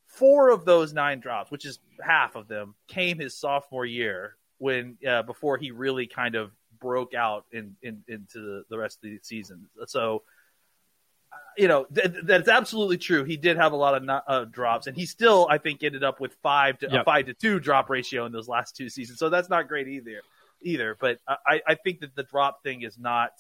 Four 0.06 0.50
of 0.50 0.66
those 0.66 0.94
nine 0.94 1.20
drops, 1.20 1.52
which 1.52 1.66
is 1.66 1.80
half 2.02 2.36
of 2.36 2.48
them, 2.48 2.76
came 2.88 3.20
his 3.20 3.36
sophomore 3.36 3.86
year 3.86 4.36
when 4.58 4.98
uh, 5.08 5.24
before 5.24 5.58
he 5.58 5.72
really 5.72 6.08
kind 6.08 6.36
of 6.36 6.52
broke 6.80 7.14
out 7.14 7.46
in, 7.52 7.76
in 7.82 8.04
into 8.08 8.64
the, 8.70 8.78
rest 8.78 8.98
of 8.98 9.10
the 9.10 9.20
season. 9.22 9.68
So 9.86 10.24
you 11.58 11.68
know 11.68 11.86
th- 11.86 12.14
that's 12.24 12.48
absolutely 12.48 12.98
true. 12.98 13.24
He 13.24 13.38
did 13.38 13.58
have 13.58 13.74
a 13.74 13.76
lot 13.76 13.96
of 13.96 14.04
not, 14.04 14.24
uh, 14.28 14.46
drops, 14.46 14.88
and 14.88 14.96
he 14.96 15.06
still, 15.06 15.48
I 15.50 15.58
think, 15.58 15.84
ended 15.84 16.04
up 16.04 16.20
with 16.20 16.34
five 16.42 16.80
to 16.80 16.90
yep. 16.90 17.02
a 17.02 17.04
five 17.04 17.26
to 17.26 17.34
two 17.34 17.60
drop 17.60 17.90
ratio 17.90 18.26
in 18.26 18.32
those 18.32 18.48
last 18.48 18.76
two 18.76 18.90
seasons. 18.90 19.20
So 19.20 19.30
that's 19.30 19.50
not 19.50 19.68
great 19.68 19.88
either. 19.88 20.22
Either, 20.64 20.98
but 21.00 21.20
I, 21.28 21.62
I 21.68 21.76
think 21.76 22.00
that 22.00 22.16
the 22.16 22.24
drop 22.24 22.64
thing 22.64 22.82
is 22.82 22.98
not 22.98 23.32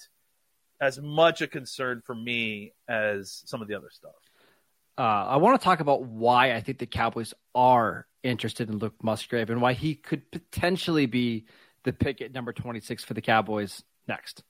as 0.79 0.99
much 0.99 1.41
a 1.41 1.47
concern 1.47 2.01
for 2.05 2.15
me 2.15 2.73
as 2.87 3.43
some 3.45 3.61
of 3.61 3.67
the 3.67 3.75
other 3.75 3.89
stuff. 3.91 4.13
Uh, 4.97 5.01
I 5.01 5.37
want 5.37 5.59
to 5.59 5.63
talk 5.63 5.79
about 5.79 6.03
why 6.03 6.53
I 6.53 6.61
think 6.61 6.79
the 6.79 6.87
Cowboys 6.87 7.33
are 7.53 8.07
interested 8.23 8.69
in 8.69 8.77
Luke 8.77 8.95
Musgrave 9.03 9.49
and 9.49 9.61
why 9.61 9.73
he 9.73 9.95
could 9.95 10.31
potentially 10.31 11.05
be 11.05 11.45
the 11.83 11.93
pick 11.93 12.21
at 12.21 12.33
number 12.33 12.51
26 12.51 13.03
for 13.03 13.13
the 13.13 13.21
Cowboys 13.21 13.83
next. 14.07 14.43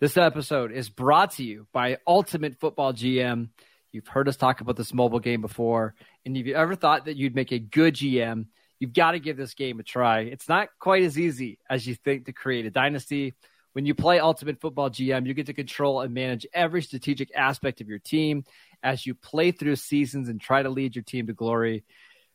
This 0.00 0.16
episode 0.16 0.72
is 0.72 0.88
brought 0.88 1.32
to 1.32 1.44
you 1.44 1.66
by 1.72 1.98
Ultimate 2.06 2.58
Football 2.60 2.92
GM. 2.92 3.48
You've 3.90 4.06
heard 4.06 4.28
us 4.28 4.36
talk 4.36 4.60
about 4.60 4.76
this 4.76 4.92
mobile 4.92 5.20
game 5.20 5.40
before, 5.40 5.94
and 6.24 6.36
if 6.36 6.46
you 6.46 6.54
ever 6.54 6.74
thought 6.74 7.06
that 7.06 7.16
you'd 7.16 7.34
make 7.34 7.52
a 7.52 7.58
good 7.58 7.94
GM, 7.94 8.46
you've 8.78 8.92
got 8.92 9.12
to 9.12 9.20
give 9.20 9.36
this 9.36 9.54
game 9.54 9.80
a 9.80 9.82
try. 9.82 10.20
It's 10.20 10.48
not 10.48 10.68
quite 10.78 11.02
as 11.02 11.18
easy 11.18 11.58
as 11.68 11.86
you 11.86 11.94
think 11.94 12.26
to 12.26 12.32
create 12.32 12.66
a 12.66 12.70
dynasty. 12.70 13.34
When 13.78 13.86
you 13.86 13.94
play 13.94 14.18
Ultimate 14.18 14.60
Football 14.60 14.90
GM, 14.90 15.24
you 15.24 15.34
get 15.34 15.46
to 15.46 15.52
control 15.52 16.00
and 16.00 16.12
manage 16.12 16.44
every 16.52 16.82
strategic 16.82 17.30
aspect 17.36 17.80
of 17.80 17.88
your 17.88 18.00
team 18.00 18.42
as 18.82 19.06
you 19.06 19.14
play 19.14 19.52
through 19.52 19.76
seasons 19.76 20.28
and 20.28 20.40
try 20.40 20.64
to 20.64 20.68
lead 20.68 20.96
your 20.96 21.04
team 21.04 21.28
to 21.28 21.32
glory. 21.32 21.84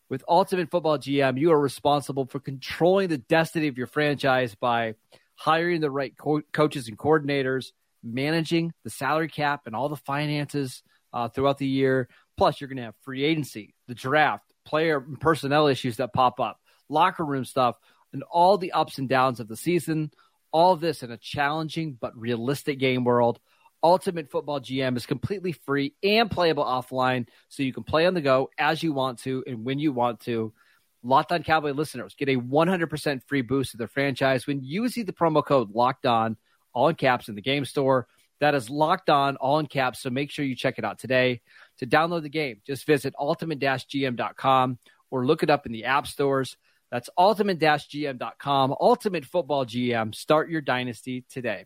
With 0.08 0.24
Ultimate 0.26 0.72
Football 0.72 1.00
GM, 1.00 1.38
you 1.38 1.52
are 1.52 1.60
responsible 1.60 2.28
for 2.28 2.40
controlling 2.40 3.10
the 3.10 3.18
destiny 3.18 3.68
of 3.68 3.78
your 3.78 3.88
franchise 3.88 4.56
by 4.56 4.96
hiring 5.36 5.82
the 5.82 5.92
right 5.92 6.18
co- 6.18 6.44
coaches 6.54 6.88
and 6.88 6.98
coordinators, 6.98 7.74
managing 8.02 8.72
the 8.86 8.90
salary 8.90 9.28
cap 9.28 9.64
and 9.66 9.76
all 9.76 9.90
the 9.90 9.98
finances 9.98 10.82
uh, 11.12 11.28
throughout 11.28 11.58
the 11.58 11.68
year. 11.68 12.08
Plus, 12.38 12.62
you're 12.62 12.70
going 12.70 12.78
to 12.78 12.84
have 12.84 12.96
free 13.02 13.26
agency, 13.26 13.76
the 13.90 13.96
draft, 13.96 14.46
player 14.64 15.00
and 15.00 15.20
personnel 15.20 15.68
issues 15.68 15.98
that 15.98 16.14
pop 16.14 16.40
up, 16.40 16.58
locker 16.88 17.26
room 17.26 17.44
stuff, 17.44 17.76
and 18.14 18.24
all 18.32 18.58
the 18.58 18.72
ups 18.72 18.98
and 18.98 19.10
downs 19.10 19.42
of 19.42 19.50
the 19.50 19.58
season. 19.58 20.10
All 20.54 20.78
this 20.78 21.04
in 21.04 21.12
a 21.12 21.18
challenging 21.18 21.98
but 22.00 22.18
realistic 22.18 22.80
game 22.80 23.04
world. 23.04 23.40
Ultimate 23.84 24.32
Football 24.32 24.62
GM 24.62 24.96
is 24.96 25.06
completely 25.06 25.52
free 25.52 25.94
and 26.02 26.32
playable 26.32 26.64
offline, 26.64 27.28
so 27.50 27.64
you 27.64 27.74
can 27.74 27.84
play 27.84 28.06
on 28.06 28.14
the 28.14 28.22
go 28.22 28.50
as 28.58 28.82
you 28.82 28.94
want 28.94 29.20
to 29.20 29.44
and 29.46 29.66
when 29.66 29.78
you 29.78 29.92
want 29.92 30.22
to. 30.22 30.54
Locked 31.04 31.34
On 31.34 31.44
Cowboy 31.44 31.72
listeners 31.72 32.16
get 32.18 32.30
a 32.30 32.38
100% 32.38 33.22
free 33.28 33.42
boost 33.42 33.72
to 33.72 33.78
their 33.78 33.90
franchise 33.90 34.48
when 34.48 34.64
using 34.64 35.04
the 35.04 35.12
promo 35.12 35.46
code 35.46 35.76
Locked 35.76 36.06
On, 36.06 36.38
all 36.72 36.88
in 36.88 36.96
caps 36.96 37.28
in 37.28 37.36
the 37.36 37.42
game 37.42 37.66
store. 37.66 38.08
That 38.40 38.56
is 38.56 38.70
Locked 38.70 39.10
On, 39.10 39.36
all 39.36 39.60
in 39.60 39.66
caps. 39.66 40.02
So 40.02 40.10
make 40.10 40.32
sure 40.32 40.46
you 40.46 40.56
check 40.56 40.78
it 40.78 40.86
out 40.86 41.00
today. 41.00 41.42
To 41.80 41.86
download 41.86 42.22
the 42.22 42.30
game, 42.30 42.62
just 42.66 42.86
visit 42.86 43.14
ultimate-gm.com 43.20 44.80
or 45.12 45.26
look 45.26 45.44
it 45.44 45.50
up 45.50 45.66
in 45.66 45.74
the 45.74 45.86
app 45.86 46.08
stores. 46.08 46.56
That's 46.94 47.10
ultimate-gm.com. 47.18 48.76
Ultimate 48.80 49.26
Football 49.26 49.66
GM. 49.66 50.14
Start 50.14 50.52
your 50.52 50.62
dynasty 50.62 51.26
today. 51.28 51.66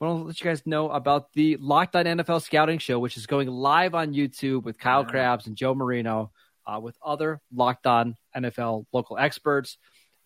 I 0.00 0.06
want 0.06 0.22
to 0.22 0.26
let 0.28 0.40
you 0.40 0.44
guys 0.44 0.62
know 0.64 0.88
about 0.90 1.30
the 1.34 1.58
Locked 1.60 1.94
On 1.94 2.06
NFL 2.06 2.40
Scouting 2.40 2.78
Show, 2.78 2.98
which 2.98 3.18
is 3.18 3.26
going 3.26 3.48
live 3.48 3.94
on 3.94 4.14
YouTube 4.14 4.62
with 4.62 4.78
Kyle 4.78 5.04
Crabbs 5.04 5.46
and 5.46 5.54
Joe 5.54 5.74
Marino, 5.74 6.32
uh, 6.66 6.80
with 6.80 6.96
other 7.04 7.42
Locked 7.54 7.86
On 7.86 8.16
NFL 8.34 8.86
local 8.94 9.18
experts 9.18 9.76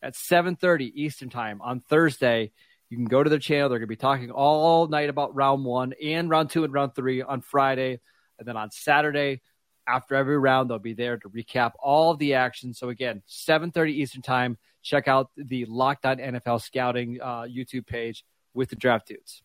at 0.00 0.14
7:30 0.14 0.92
Eastern 0.94 1.28
Time 1.28 1.60
on 1.60 1.80
Thursday. 1.80 2.52
You 2.88 2.96
can 2.96 3.06
go 3.06 3.24
to 3.24 3.28
their 3.28 3.40
channel. 3.40 3.68
They're 3.68 3.80
going 3.80 3.88
to 3.88 3.92
be 3.92 3.96
talking 3.96 4.30
all 4.30 4.86
night 4.86 5.08
about 5.08 5.34
round 5.34 5.64
one 5.64 5.92
and 6.00 6.30
round 6.30 6.50
two 6.50 6.62
and 6.62 6.72
round 6.72 6.94
three 6.94 7.20
on 7.22 7.40
Friday, 7.40 7.98
and 8.38 8.46
then 8.46 8.56
on 8.56 8.70
Saturday, 8.70 9.42
after 9.88 10.14
every 10.14 10.38
round, 10.38 10.70
they'll 10.70 10.78
be 10.78 10.94
there 10.94 11.16
to 11.16 11.28
recap 11.28 11.72
all 11.80 12.12
of 12.12 12.20
the 12.20 12.34
action. 12.34 12.74
So 12.74 12.90
again, 12.90 13.24
7:30 13.26 13.94
Eastern 13.94 14.22
Time. 14.22 14.56
Check 14.82 15.08
out 15.08 15.32
the 15.36 15.64
Locked 15.64 16.06
On 16.06 16.18
NFL 16.18 16.62
Scouting 16.62 17.18
uh, 17.20 17.42
YouTube 17.42 17.88
page 17.88 18.24
with 18.52 18.70
the 18.70 18.76
draft 18.76 19.08
dudes. 19.08 19.42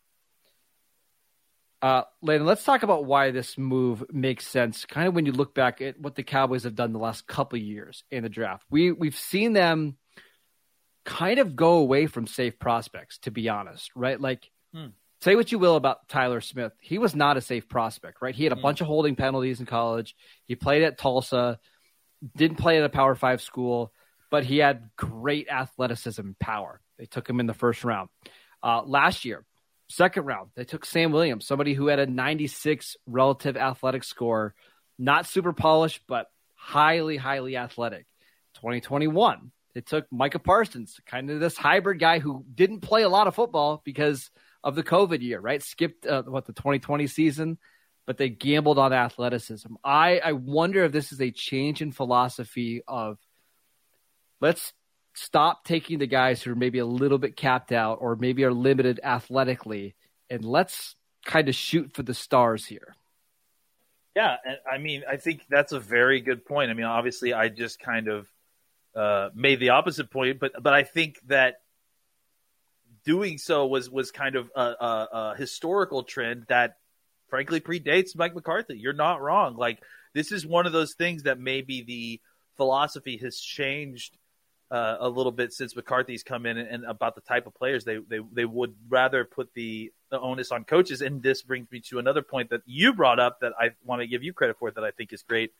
Uh, 1.81 2.03
Landon, 2.21 2.45
let's 2.45 2.63
talk 2.63 2.83
about 2.83 3.05
why 3.05 3.31
this 3.31 3.57
move 3.57 4.03
makes 4.11 4.45
sense. 4.45 4.85
Kind 4.85 5.07
of 5.07 5.15
when 5.15 5.25
you 5.25 5.31
look 5.31 5.55
back 5.55 5.81
at 5.81 5.99
what 5.99 6.15
the 6.15 6.23
Cowboys 6.23 6.63
have 6.63 6.75
done 6.75 6.91
the 6.91 6.99
last 6.99 7.25
couple 7.25 7.57
years 7.57 8.03
in 8.11 8.23
the 8.23 8.29
draft, 8.29 8.65
we 8.69 8.91
we've 8.91 9.17
seen 9.17 9.53
them 9.53 9.97
kind 11.05 11.39
of 11.39 11.55
go 11.55 11.77
away 11.77 12.07
from 12.07 12.27
safe 12.27 12.59
prospects. 12.59 13.19
To 13.19 13.31
be 13.31 13.47
honest, 13.47 13.91
right? 13.95 14.19
Like, 14.19 14.49
hmm. 14.73 14.87
say 15.21 15.35
what 15.35 15.53
you 15.53 15.59
will 15.59 15.77
about 15.77 16.09
Tyler 16.09 16.41
Smith, 16.41 16.73
he 16.81 16.97
was 16.97 17.15
not 17.15 17.37
a 17.37 17.41
safe 17.41 17.69
prospect, 17.69 18.21
right? 18.21 18.35
He 18.35 18.43
had 18.43 18.51
a 18.51 18.57
hmm. 18.57 18.61
bunch 18.61 18.81
of 18.81 18.87
holding 18.87 19.15
penalties 19.15 19.61
in 19.61 19.65
college. 19.65 20.15
He 20.45 20.55
played 20.55 20.83
at 20.83 20.97
Tulsa, 20.97 21.59
didn't 22.35 22.57
play 22.57 22.77
at 22.77 22.83
a 22.83 22.89
Power 22.89 23.15
Five 23.15 23.41
school, 23.41 23.93
but 24.29 24.43
he 24.43 24.57
had 24.57 24.89
great 24.97 25.47
athleticism 25.49 26.21
and 26.21 26.39
power. 26.39 26.81
They 26.97 27.05
took 27.05 27.29
him 27.29 27.39
in 27.39 27.47
the 27.47 27.53
first 27.53 27.85
round. 27.85 28.09
Uh, 28.61 28.83
last 28.83 29.23
year, 29.23 29.45
Second 29.89 30.25
round, 30.25 30.51
they 30.55 30.65
took 30.65 30.85
Sam 30.85 31.11
Williams, 31.11 31.47
somebody 31.47 31.73
who 31.73 31.87
had 31.87 31.99
a 31.99 32.05
96 32.05 32.95
relative 33.07 33.57
athletic 33.57 34.03
score, 34.03 34.53
not 34.99 35.25
super 35.25 35.51
polished, 35.51 36.01
but 36.07 36.27
highly, 36.53 37.17
highly 37.17 37.57
athletic. 37.57 38.05
2021, 38.55 39.51
they 39.73 39.81
took 39.81 40.05
Micah 40.11 40.39
Parsons, 40.39 40.99
kind 41.07 41.31
of 41.31 41.39
this 41.39 41.57
hybrid 41.57 41.99
guy 41.99 42.19
who 42.19 42.45
didn't 42.53 42.81
play 42.81 43.01
a 43.01 43.09
lot 43.09 43.27
of 43.27 43.35
football 43.35 43.81
because 43.83 44.29
of 44.63 44.75
the 44.75 44.83
COVID 44.83 45.21
year, 45.21 45.39
right? 45.39 45.63
Skipped 45.63 46.05
uh, 46.05 46.23
what 46.23 46.45
the 46.45 46.53
2020 46.53 47.07
season, 47.07 47.57
but 48.05 48.17
they 48.17 48.29
gambled 48.29 48.77
on 48.77 48.93
athleticism. 48.93 49.73
I, 49.83 50.19
I 50.19 50.31
wonder 50.33 50.83
if 50.83 50.91
this 50.91 51.11
is 51.11 51.21
a 51.21 51.31
change 51.31 51.81
in 51.81 51.91
philosophy 51.91 52.83
of 52.87 53.17
let's 54.41 54.73
stop 55.19 55.65
taking 55.65 55.99
the 55.99 56.07
guys 56.07 56.41
who 56.41 56.51
are 56.51 56.55
maybe 56.55 56.79
a 56.79 56.85
little 56.85 57.17
bit 57.17 57.35
capped 57.35 57.73
out 57.73 57.97
or 57.99 58.15
maybe 58.15 58.45
are 58.45 58.53
limited 58.53 59.01
athletically 59.03 59.93
and 60.29 60.45
let's 60.45 60.95
kind 61.25 61.49
of 61.49 61.55
shoot 61.55 61.91
for 61.93 62.03
the 62.03 62.13
stars 62.13 62.65
here. 62.65 62.95
Yeah, 64.15 64.37
I 64.69 64.77
mean, 64.77 65.03
I 65.09 65.17
think 65.17 65.41
that's 65.49 65.71
a 65.71 65.79
very 65.79 66.21
good 66.21 66.45
point. 66.45 66.71
I 66.71 66.73
mean, 66.73 66.85
obviously, 66.85 67.33
I 67.33 67.49
just 67.49 67.79
kind 67.79 68.07
of 68.07 68.27
uh, 68.95 69.29
made 69.35 69.59
the 69.59 69.69
opposite 69.69 70.09
point, 70.09 70.39
but 70.39 70.51
but 70.61 70.73
I 70.73 70.83
think 70.83 71.19
that 71.27 71.61
doing 73.05 73.37
so 73.37 73.67
was 73.67 73.89
was 73.89 74.11
kind 74.11 74.35
of 74.35 74.49
a, 74.55 74.61
a, 74.61 75.07
a 75.11 75.35
historical 75.37 76.03
trend 76.03 76.45
that, 76.49 76.77
frankly, 77.29 77.59
predates 77.59 78.15
Mike 78.15 78.35
McCarthy. 78.35 78.77
You're 78.77 78.93
not 78.93 79.21
wrong. 79.21 79.55
Like 79.57 79.79
this 80.13 80.31
is 80.31 80.45
one 80.45 80.65
of 80.65 80.73
those 80.73 80.95
things 80.95 81.23
that 81.23 81.39
maybe 81.39 81.83
the 81.83 82.19
philosophy 82.57 83.17
has 83.17 83.39
changed 83.39 84.17
uh, 84.71 84.97
a 84.99 85.09
little 85.09 85.31
bit 85.31 85.51
since 85.51 85.75
McCarthy's 85.75 86.23
come 86.23 86.45
in 86.45 86.57
and, 86.57 86.69
and, 86.69 86.85
about 86.85 87.15
the 87.15 87.21
type 87.21 87.47
of 87.47 87.55
players 87.55 87.85
they, 87.85 87.97
they 87.97 88.19
they 88.31 88.45
would 88.45 88.75
rather 88.87 89.25
put 89.25 89.51
the, 89.55 89.91
the 90.11 90.19
onus 90.19 90.51
on 90.51 90.63
coaches. 90.63 91.01
And 91.01 91.23
this 91.23 91.41
brings 91.41 91.71
me 91.71 91.81
to 91.89 91.99
another 91.99 92.21
point 92.21 92.51
that 92.51 92.61
you 92.65 92.93
brought 92.93 93.19
up 93.19 93.39
that 93.41 93.53
I 93.59 93.71
want 93.83 94.01
to 94.01 94.07
give 94.07 94.23
you 94.23 94.33
credit 94.33 94.57
for 94.59 94.69
that 94.69 94.83
I 94.83 94.91
think 94.91 95.11
is 95.11 95.23
great. 95.23 95.53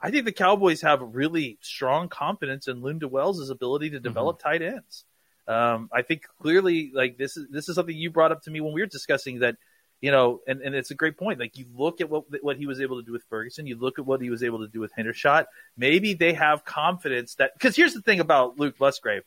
I 0.00 0.10
think 0.10 0.24
the 0.24 0.32
Cowboys 0.32 0.82
have 0.82 1.00
really 1.00 1.58
strong 1.60 2.08
confidence 2.08 2.66
in 2.66 2.82
Lunda 2.82 3.08
Wells' 3.08 3.50
ability 3.50 3.90
to 3.90 4.00
develop 4.00 4.38
mm-hmm. 4.38 4.48
tight 4.48 4.62
ends. 4.62 5.04
Um, 5.46 5.88
I 5.92 6.02
think 6.02 6.22
clearly, 6.40 6.92
like 6.94 7.18
this 7.18 7.36
is 7.36 7.48
this 7.50 7.68
is 7.68 7.74
something 7.74 7.96
you 7.96 8.10
brought 8.10 8.32
up 8.32 8.42
to 8.42 8.50
me 8.50 8.60
when 8.60 8.72
we 8.72 8.80
were 8.80 8.86
discussing 8.86 9.40
that 9.40 9.56
you 10.02 10.10
know, 10.10 10.40
and, 10.46 10.60
and 10.60 10.74
it's 10.74 10.90
a 10.90 10.94
great 10.94 11.16
point. 11.16 11.38
Like 11.40 11.56
you 11.56 11.64
look 11.74 12.02
at 12.02 12.10
what 12.10 12.24
what 12.42 12.58
he 12.58 12.66
was 12.66 12.80
able 12.82 13.00
to 13.00 13.06
do 13.06 13.12
with 13.12 13.24
Ferguson, 13.30 13.66
you 13.66 13.78
look 13.78 13.98
at 13.98 14.04
what 14.04 14.20
he 14.20 14.28
was 14.28 14.42
able 14.42 14.58
to 14.58 14.68
do 14.68 14.80
with 14.80 14.92
Hendershot. 14.94 15.46
Maybe 15.78 16.12
they 16.12 16.34
have 16.34 16.64
confidence 16.66 17.36
that 17.36 17.52
because 17.54 17.74
here's 17.76 17.94
the 17.94 18.02
thing 18.02 18.20
about 18.20 18.58
Luke 18.58 18.74
Musgrave, 18.78 19.22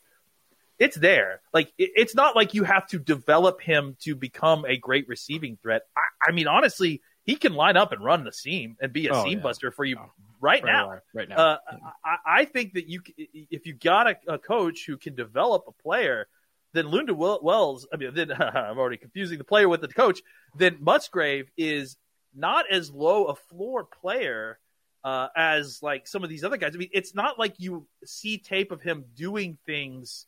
it's 0.78 0.96
there. 0.96 1.40
Like 1.52 1.72
it, 1.78 1.90
it's 1.96 2.14
not 2.14 2.36
like 2.36 2.54
you 2.54 2.62
have 2.64 2.86
to 2.88 2.98
develop 2.98 3.60
him 3.60 3.96
to 4.00 4.14
become 4.14 4.64
a 4.66 4.76
great 4.76 5.08
receiving 5.08 5.56
threat. 5.62 5.82
I, 5.96 6.28
I 6.28 6.32
mean, 6.32 6.46
honestly, 6.46 7.00
he 7.24 7.36
can 7.36 7.54
line 7.54 7.76
up 7.78 7.92
and 7.92 8.04
run 8.04 8.24
the 8.24 8.32
seam 8.32 8.76
and 8.80 8.92
be 8.92 9.08
a 9.08 9.14
Oh, 9.14 9.24
seam 9.24 9.38
yeah. 9.38 9.42
buster 9.42 9.70
for 9.70 9.84
you 9.84 9.96
Oh, 9.98 10.10
right, 10.40 10.62
right 10.62 10.72
now. 10.72 11.00
right 11.14 11.28
now. 11.28 11.36
Uh, 11.36 11.58
I, 12.04 12.40
I 12.40 12.44
think 12.44 12.74
that 12.74 12.86
you, 12.86 13.00
if 13.50 13.66
you 13.66 13.72
got 13.72 14.06
a, 14.08 14.16
a 14.34 14.38
coach 14.38 14.84
who 14.86 14.96
can 14.98 15.14
develop 15.14 15.64
a 15.66 15.72
player, 15.72 16.28
then 16.76 16.86
Lunda 16.86 17.14
Wells. 17.14 17.86
I 17.92 17.96
mean, 17.96 18.14
then 18.14 18.32
I'm 18.38 18.78
already 18.78 18.96
confusing 18.98 19.38
the 19.38 19.44
player 19.44 19.68
with 19.68 19.80
the 19.80 19.88
coach. 19.88 20.20
Then 20.56 20.76
Musgrave 20.80 21.50
is 21.56 21.96
not 22.34 22.66
as 22.70 22.90
low 22.90 23.26
a 23.26 23.34
floor 23.34 23.84
player 23.84 24.58
uh, 25.04 25.28
as 25.36 25.82
like 25.82 26.06
some 26.06 26.24
of 26.24 26.30
these 26.30 26.44
other 26.44 26.56
guys. 26.56 26.72
I 26.74 26.78
mean, 26.78 26.90
it's 26.92 27.14
not 27.14 27.38
like 27.38 27.54
you 27.58 27.86
see 28.04 28.38
tape 28.38 28.72
of 28.72 28.82
him 28.82 29.04
doing 29.14 29.56
things 29.66 30.26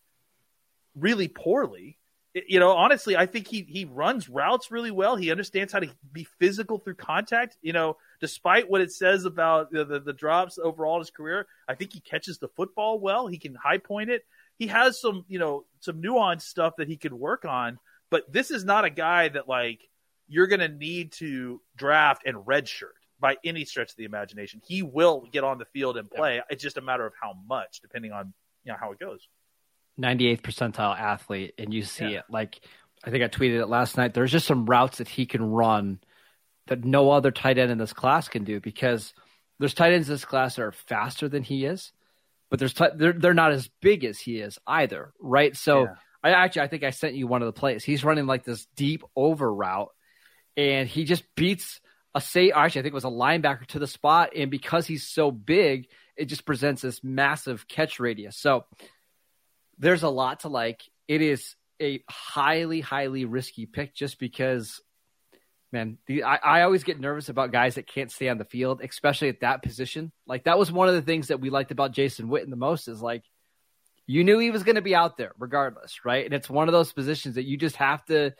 really 0.94 1.28
poorly. 1.28 1.98
It- 2.34 2.44
you 2.48 2.60
know, 2.60 2.72
honestly, 2.72 3.16
I 3.16 3.26
think 3.26 3.48
he 3.48 3.62
he 3.62 3.84
runs 3.84 4.28
routes 4.28 4.70
really 4.70 4.90
well. 4.90 5.16
He 5.16 5.30
understands 5.30 5.72
how 5.72 5.80
to 5.80 5.90
be 6.12 6.24
physical 6.38 6.78
through 6.78 6.94
contact. 6.94 7.56
You 7.62 7.72
know, 7.72 7.96
despite 8.20 8.70
what 8.70 8.80
it 8.80 8.92
says 8.92 9.24
about 9.24 9.70
the, 9.72 9.84
the, 9.84 10.00
the 10.00 10.12
drops 10.12 10.58
overall 10.58 10.96
in 10.96 11.00
his 11.00 11.10
career, 11.10 11.46
I 11.68 11.74
think 11.74 11.92
he 11.92 12.00
catches 12.00 12.38
the 12.38 12.48
football 12.48 13.00
well. 13.00 13.26
He 13.26 13.38
can 13.38 13.54
high 13.54 13.78
point 13.78 14.10
it. 14.10 14.24
He 14.58 14.66
has 14.68 15.00
some, 15.00 15.24
you 15.28 15.38
know, 15.38 15.64
some 15.80 16.02
nuanced 16.02 16.42
stuff 16.42 16.74
that 16.78 16.88
he 16.88 16.96
could 16.96 17.12
work 17.12 17.44
on. 17.44 17.78
But 18.10 18.32
this 18.32 18.50
is 18.50 18.64
not 18.64 18.84
a 18.84 18.90
guy 18.90 19.28
that 19.28 19.48
like 19.48 19.80
you're 20.28 20.46
going 20.46 20.60
to 20.60 20.68
need 20.68 21.12
to 21.12 21.60
draft 21.76 22.22
and 22.26 22.36
redshirt 22.38 22.92
by 23.20 23.36
any 23.44 23.64
stretch 23.64 23.90
of 23.90 23.96
the 23.96 24.04
imagination. 24.04 24.60
He 24.64 24.82
will 24.82 25.26
get 25.32 25.44
on 25.44 25.58
the 25.58 25.64
field 25.66 25.96
and 25.96 26.10
play. 26.10 26.40
It's 26.50 26.62
just 26.62 26.76
a 26.76 26.80
matter 26.80 27.06
of 27.06 27.12
how 27.20 27.34
much, 27.48 27.80
depending 27.80 28.12
on 28.12 28.32
you 28.64 28.72
know 28.72 28.78
how 28.78 28.92
it 28.92 28.98
goes. 28.98 29.26
98th 30.00 30.42
percentile 30.42 30.98
athlete, 30.98 31.54
and 31.58 31.72
you 31.74 31.82
see 31.82 32.04
Yeah. 32.04 32.18
it. 32.20 32.24
Like 32.30 32.60
I 33.04 33.10
think 33.10 33.22
I 33.24 33.28
tweeted 33.28 33.60
it 33.60 33.66
last 33.66 33.96
night. 33.96 34.14
There's 34.14 34.32
just 34.32 34.46
some 34.46 34.66
routes 34.66 34.98
that 34.98 35.08
he 35.08 35.26
can 35.26 35.42
run 35.42 36.00
that 36.66 36.84
no 36.84 37.10
other 37.10 37.30
tight 37.30 37.58
end 37.58 37.70
in 37.70 37.78
this 37.78 37.92
class 37.92 38.28
can 38.28 38.44
do 38.44 38.60
because 38.60 39.14
there's 39.58 39.74
tight 39.74 39.92
ends 39.92 40.08
in 40.08 40.14
this 40.14 40.24
class 40.24 40.56
that 40.56 40.62
are 40.62 40.72
faster 40.72 41.28
than 41.28 41.42
he 41.42 41.64
is, 41.64 41.92
but 42.50 42.58
there's 42.58 42.74
they're 42.94 43.12
they're 43.12 43.34
not 43.34 43.52
as 43.52 43.68
big 43.80 44.04
as 44.04 44.18
he 44.18 44.38
is 44.38 44.58
either, 44.66 45.12
right? 45.20 45.56
So 45.56 45.84
Yeah. 45.84 45.94
I 46.22 46.30
actually 46.30 46.62
I 46.62 46.68
think 46.68 46.82
I 46.84 46.90
sent 46.90 47.14
you 47.14 47.26
one 47.26 47.42
of 47.42 47.46
the 47.46 47.58
plays. 47.58 47.84
He's 47.84 48.04
running 48.04 48.26
like 48.26 48.44
this 48.44 48.66
deep 48.76 49.02
over 49.14 49.52
route, 49.52 49.90
and 50.56 50.88
he 50.88 51.04
just 51.04 51.24
beats 51.36 51.80
a 52.14 52.20
say. 52.20 52.50
Actually, 52.50 52.80
I 52.80 52.82
think 52.82 52.92
it 52.92 52.94
was 52.94 53.04
a 53.04 53.08
linebacker 53.08 53.66
to 53.68 53.78
the 53.78 53.86
spot, 53.86 54.30
and 54.34 54.50
because 54.50 54.86
he's 54.86 55.06
so 55.06 55.30
big, 55.30 55.88
it 56.16 56.26
just 56.26 56.44
presents 56.44 56.82
this 56.82 57.04
massive 57.04 57.68
catch 57.68 58.00
radius. 58.00 58.36
So 58.36 58.64
there's 59.78 60.02
a 60.02 60.08
lot 60.08 60.40
to 60.40 60.48
like. 60.48 60.82
It 61.06 61.22
is 61.22 61.54
a 61.80 62.02
highly, 62.10 62.80
highly 62.80 63.24
risky 63.24 63.66
pick 63.66 63.94
just 63.94 64.18
because, 64.18 64.80
man, 65.72 65.98
the, 66.06 66.24
I, 66.24 66.36
I 66.36 66.62
always 66.62 66.84
get 66.84 67.00
nervous 67.00 67.28
about 67.28 67.52
guys 67.52 67.74
that 67.74 67.86
can't 67.86 68.10
stay 68.10 68.28
on 68.28 68.38
the 68.38 68.44
field, 68.44 68.80
especially 68.82 69.28
at 69.28 69.40
that 69.40 69.62
position. 69.62 70.12
Like 70.26 70.44
that 70.44 70.58
was 70.58 70.72
one 70.72 70.88
of 70.88 70.94
the 70.94 71.02
things 71.02 71.28
that 71.28 71.40
we 71.40 71.50
liked 71.50 71.70
about 71.70 71.92
Jason 71.92 72.28
Witten 72.28 72.50
the 72.50 72.56
most 72.56 72.88
is 72.88 73.02
like 73.02 73.24
you 74.06 74.24
knew 74.24 74.38
he 74.38 74.50
was 74.50 74.62
going 74.62 74.76
to 74.76 74.82
be 74.82 74.94
out 74.94 75.16
there 75.18 75.32
regardless, 75.38 76.04
right? 76.04 76.24
And 76.24 76.32
it's 76.32 76.48
one 76.48 76.68
of 76.68 76.72
those 76.72 76.92
positions 76.92 77.34
that 77.34 77.44
you 77.44 77.56
just 77.56 77.76
have 77.76 78.04
to 78.06 78.32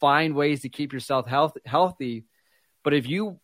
find 0.00 0.34
ways 0.34 0.62
to 0.62 0.68
keep 0.68 0.92
yourself 0.92 1.26
health, 1.26 1.56
healthy. 1.64 2.24
But 2.84 2.94
if 2.94 3.08
you, 3.08 3.40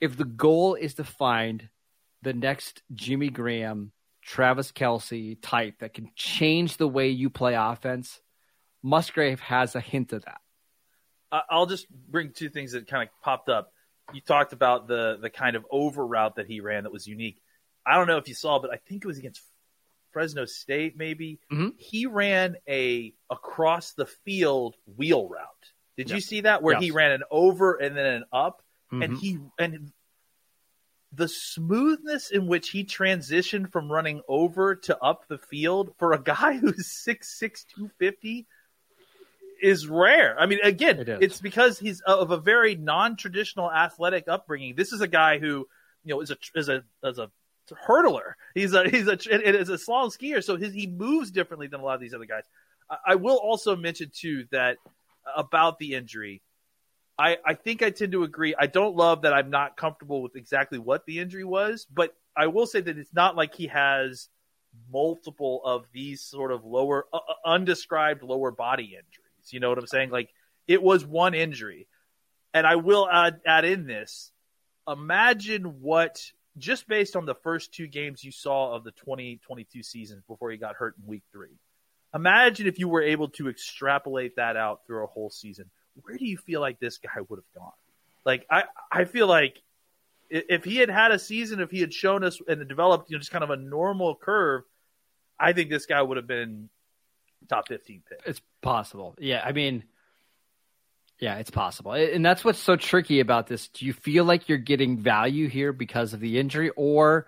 if 0.00 0.16
the 0.16 0.24
goal 0.24 0.74
is 0.74 0.94
to 0.94 1.04
find 1.04 1.68
the 2.22 2.32
next 2.32 2.82
Jimmy 2.94 3.30
Graham, 3.30 3.90
Travis 4.22 4.70
Kelce 4.70 5.36
type 5.42 5.80
that 5.80 5.94
can 5.94 6.12
change 6.14 6.76
the 6.76 6.86
way 6.86 7.08
you 7.08 7.30
play 7.30 7.54
offense, 7.54 8.20
Musgrave 8.82 9.40
has 9.40 9.74
a 9.74 9.80
hint 9.80 10.12
of 10.12 10.24
that. 10.24 10.40
I'll 11.32 11.66
just 11.66 11.88
bring 11.90 12.32
two 12.32 12.50
things 12.50 12.72
that 12.72 12.86
kind 12.86 13.08
of 13.08 13.22
popped 13.22 13.48
up. 13.48 13.72
You 14.12 14.20
talked 14.20 14.52
about 14.52 14.86
the 14.86 15.18
the 15.20 15.30
kind 15.30 15.56
of 15.56 15.64
over 15.70 16.06
route 16.06 16.36
that 16.36 16.46
he 16.46 16.60
ran 16.60 16.84
that 16.84 16.92
was 16.92 17.06
unique. 17.06 17.40
I 17.86 17.96
don't 17.96 18.06
know 18.06 18.18
if 18.18 18.28
you 18.28 18.34
saw, 18.34 18.58
but 18.58 18.70
I 18.72 18.76
think 18.76 19.04
it 19.04 19.06
was 19.08 19.18
against 19.18 19.42
Fresno 20.12 20.44
State. 20.44 20.96
Maybe 20.96 21.40
Mhm. 21.50 21.72
he 21.78 22.06
ran 22.06 22.56
a 22.68 23.14
across 23.30 23.94
the 23.94 24.06
field 24.06 24.76
wheel 24.96 25.28
route. 25.28 25.72
Did 25.96 26.10
you 26.10 26.20
see 26.20 26.42
that 26.42 26.62
where 26.62 26.78
he 26.78 26.90
ran 26.90 27.12
an 27.12 27.22
over 27.30 27.74
and 27.76 27.96
then 27.96 28.06
an 28.06 28.24
up, 28.32 28.62
and 28.92 29.12
Mhm. 29.14 29.18
he 29.18 29.38
and 29.58 29.92
the 31.14 31.28
smoothness 31.28 32.30
in 32.30 32.46
which 32.46 32.70
he 32.70 32.84
transitioned 32.84 33.70
from 33.70 33.92
running 33.92 34.22
over 34.28 34.74
to 34.74 34.98
up 35.02 35.26
the 35.28 35.38
field 35.38 35.94
for 35.98 36.12
a 36.12 36.22
guy 36.22 36.56
who's 36.58 36.90
six 36.90 37.38
six 37.38 37.64
two 37.64 37.88
fifty 37.98 38.46
is 39.62 39.86
rare. 39.86 40.36
I 40.38 40.46
mean, 40.46 40.58
again, 40.62 40.98
It 40.98 41.08
it's 41.08 41.40
because 41.40 41.78
he's 41.78 42.00
of 42.00 42.30
a 42.30 42.38
very 42.38 42.74
non-traditional 42.74 43.70
athletic 43.70 44.24
upbringing. 44.28 44.74
This 44.76 44.92
is 44.92 45.00
a 45.00 45.08
guy 45.08 45.38
who, 45.38 45.66
you 46.04 46.14
know, 46.14 46.20
is 46.20 46.30
a 46.30 46.36
is 46.54 46.68
a 46.68 46.82
is 47.04 47.18
a 47.18 47.30
hurdler. 47.88 48.34
He's 48.54 48.74
a 48.74 48.88
he's 48.88 49.06
a 49.06 49.12
and 49.32 49.42
is 49.42 49.70
a 49.70 49.74
slalom 49.74 50.14
skier, 50.14 50.42
so 50.42 50.56
his, 50.56 50.74
he 50.74 50.86
moves 50.86 51.30
differently 51.30 51.68
than 51.68 51.80
a 51.80 51.84
lot 51.84 51.94
of 51.94 52.00
these 52.00 52.12
other 52.12 52.26
guys. 52.26 52.44
I, 52.90 52.96
I 53.06 53.14
will 53.14 53.36
also 53.36 53.76
mention 53.76 54.10
too 54.12 54.46
that 54.50 54.76
about 55.36 55.78
the 55.78 55.94
injury. 55.94 56.42
I, 57.18 57.36
I 57.44 57.54
think 57.54 57.82
I 57.82 57.90
tend 57.90 58.12
to 58.12 58.24
agree. 58.24 58.54
I 58.58 58.66
don't 58.66 58.96
love 58.96 59.22
that 59.22 59.32
I'm 59.32 59.50
not 59.50 59.76
comfortable 59.76 60.22
with 60.22 60.34
exactly 60.34 60.78
what 60.78 61.04
the 61.06 61.20
injury 61.20 61.44
was, 61.44 61.86
but 61.92 62.16
I 62.34 62.46
will 62.46 62.66
say 62.66 62.80
that 62.80 62.98
it's 62.98 63.12
not 63.12 63.36
like 63.36 63.54
he 63.54 63.66
has 63.68 64.28
multiple 64.90 65.60
of 65.64 65.84
these 65.92 66.22
sort 66.22 66.50
of 66.50 66.64
lower, 66.64 67.06
uh, 67.12 67.18
undescribed 67.44 68.22
lower 68.22 68.50
body 68.50 68.84
injuries. 68.84 69.21
You 69.50 69.60
know 69.60 69.68
what 69.68 69.78
I'm 69.78 69.86
saying? 69.86 70.10
Like 70.10 70.30
it 70.66 70.82
was 70.82 71.04
one 71.04 71.34
injury. 71.34 71.88
And 72.54 72.66
I 72.66 72.76
will 72.76 73.08
add, 73.10 73.40
add 73.46 73.64
in 73.64 73.86
this. 73.86 74.30
Imagine 74.86 75.80
what, 75.80 76.20
just 76.58 76.86
based 76.86 77.16
on 77.16 77.24
the 77.24 77.34
first 77.34 77.72
two 77.72 77.86
games 77.86 78.22
you 78.22 78.32
saw 78.32 78.74
of 78.74 78.84
the 78.84 78.90
2022 78.92 79.82
season 79.82 80.22
before 80.28 80.50
he 80.50 80.58
got 80.58 80.74
hurt 80.74 80.94
in 81.00 81.06
week 81.06 81.22
three, 81.32 81.56
imagine 82.14 82.66
if 82.66 82.78
you 82.78 82.88
were 82.88 83.02
able 83.02 83.28
to 83.28 83.48
extrapolate 83.48 84.36
that 84.36 84.56
out 84.56 84.80
through 84.86 85.04
a 85.04 85.06
whole 85.06 85.30
season. 85.30 85.70
Where 86.02 86.16
do 86.16 86.26
you 86.26 86.36
feel 86.36 86.60
like 86.60 86.78
this 86.78 86.98
guy 86.98 87.20
would 87.26 87.38
have 87.38 87.62
gone? 87.62 87.72
Like, 88.24 88.46
I, 88.50 88.64
I 88.90 89.04
feel 89.04 89.26
like 89.26 89.56
if 90.30 90.64
he 90.64 90.76
had 90.76 90.90
had 90.90 91.10
a 91.10 91.18
season, 91.18 91.60
if 91.60 91.70
he 91.70 91.80
had 91.80 91.92
shown 91.92 92.24
us 92.24 92.38
and 92.46 92.66
developed, 92.68 93.10
you 93.10 93.16
know, 93.16 93.20
just 93.20 93.32
kind 93.32 93.44
of 93.44 93.50
a 93.50 93.56
normal 93.56 94.14
curve, 94.14 94.62
I 95.38 95.52
think 95.52 95.70
this 95.70 95.86
guy 95.86 96.00
would 96.00 96.16
have 96.16 96.26
been 96.26 96.68
top 97.48 97.68
15 97.68 98.02
pick. 98.08 98.20
It's 98.26 98.40
possible. 98.60 99.14
Yeah, 99.18 99.42
I 99.44 99.52
mean, 99.52 99.84
yeah, 101.20 101.36
it's 101.36 101.50
possible. 101.50 101.92
And 101.92 102.24
that's 102.24 102.44
what's 102.44 102.58
so 102.58 102.76
tricky 102.76 103.20
about 103.20 103.46
this. 103.46 103.68
Do 103.68 103.86
you 103.86 103.92
feel 103.92 104.24
like 104.24 104.48
you're 104.48 104.58
getting 104.58 104.98
value 104.98 105.48
here 105.48 105.72
because 105.72 106.14
of 106.14 106.20
the 106.20 106.38
injury, 106.38 106.70
or 106.70 107.26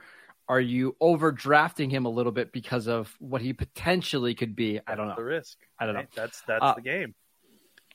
are 0.49 0.61
you 0.61 0.97
overdrafting 1.01 1.91
him 1.91 2.05
a 2.05 2.11
little 2.11 2.33
bit 2.33 2.53
because 2.53 2.89
of 2.89 3.15
what 3.19 3.41
he 3.41 3.53
potentially 3.53 4.35
could 4.35 4.57
be? 4.57 4.81
I 4.87 4.95
don't 4.97 5.09
know. 5.09 5.15
The 5.17 5.25
risk. 5.25 5.57
I 5.79 5.87
don't 5.87 5.95
know. 5.95 6.01
right? 6.01 6.09
That's 6.15 6.43
that's 6.47 6.63
Uh, 6.63 6.75
the 6.75 6.81
game. 6.83 7.15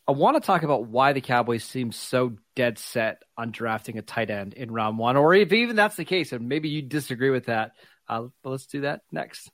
I 0.08 0.12
want 0.14 0.38
to 0.38 0.42
talk 0.42 0.64
about 0.64 0.88
why 0.88 1.14
the 1.14 1.22
Cowboys 1.22 1.64
seem 1.64 1.92
so 1.92 2.36
dead 2.56 2.80
set 2.80 3.22
on 3.38 3.52
drafting 3.52 4.00
a 4.00 4.02
tight 4.02 4.32
end 4.32 4.56
in 4.56 4.72
round 4.72 4.98
one, 4.98 5.18
or 5.18 5.36
if 5.36 5.54
even 5.54 5.76
that's 5.76 5.98
the 5.98 6.06
case, 6.06 6.32
and 6.32 6.50
maybe 6.50 6.70
you 6.70 6.82
disagree 6.82 7.30
with 7.30 7.46
that. 7.46 7.74
Uh, 8.08 8.28
but 8.42 8.50
let's 8.50 8.66
do 8.66 8.82
that 8.82 9.02
next. 9.12 9.52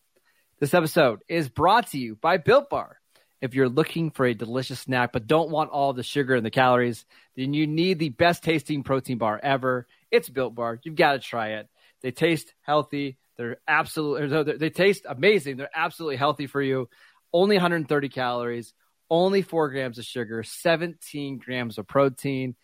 This 0.59 0.73
episode 0.73 1.21
is 1.27 1.49
brought 1.49 1.91
to 1.91 1.97
you 1.97 2.15
by 2.15 2.37
Built 2.37 2.69
Bar. 2.69 2.99
If 3.41 3.53
you're 3.53 3.69
looking 3.69 4.11
for 4.11 4.25
a 4.25 4.33
delicious 4.33 4.79
snack 4.79 5.11
but 5.11 5.27
don't 5.27 5.51
want 5.51 5.71
all 5.71 5.93
the 5.93 6.03
sugar 6.03 6.35
and 6.35 6.45
the 6.45 6.51
calories, 6.51 7.05
then 7.35 7.53
you 7.53 7.67
need 7.67 7.99
the 7.99 8.09
best 8.09 8.43
tasting 8.43 8.83
protein 8.83 9.17
bar 9.17 9.39
ever. 9.41 9.87
It's 10.11 10.29
Built 10.29 10.55
Bar. 10.55 10.79
You've 10.83 10.95
got 10.95 11.13
to 11.13 11.19
try 11.19 11.53
it. 11.53 11.67
They 12.01 12.11
taste 12.11 12.53
healthy. 12.61 13.17
They're 13.37 13.57
absolutely. 13.67 14.57
They 14.57 14.69
taste 14.69 15.05
amazing. 15.07 15.57
They're 15.57 15.69
absolutely 15.75 16.15
healthy 16.15 16.47
for 16.47 16.61
you. 16.61 16.89
Only 17.33 17.57
130 17.57 18.09
calories 18.09 18.73
only 19.09 19.41
four 19.41 19.69
grams 19.69 19.97
of 19.99 20.05
sugar, 20.05 20.43
17 20.43 21.37
grams 21.37 21.77
of 21.77 21.87
protein. 21.87 22.55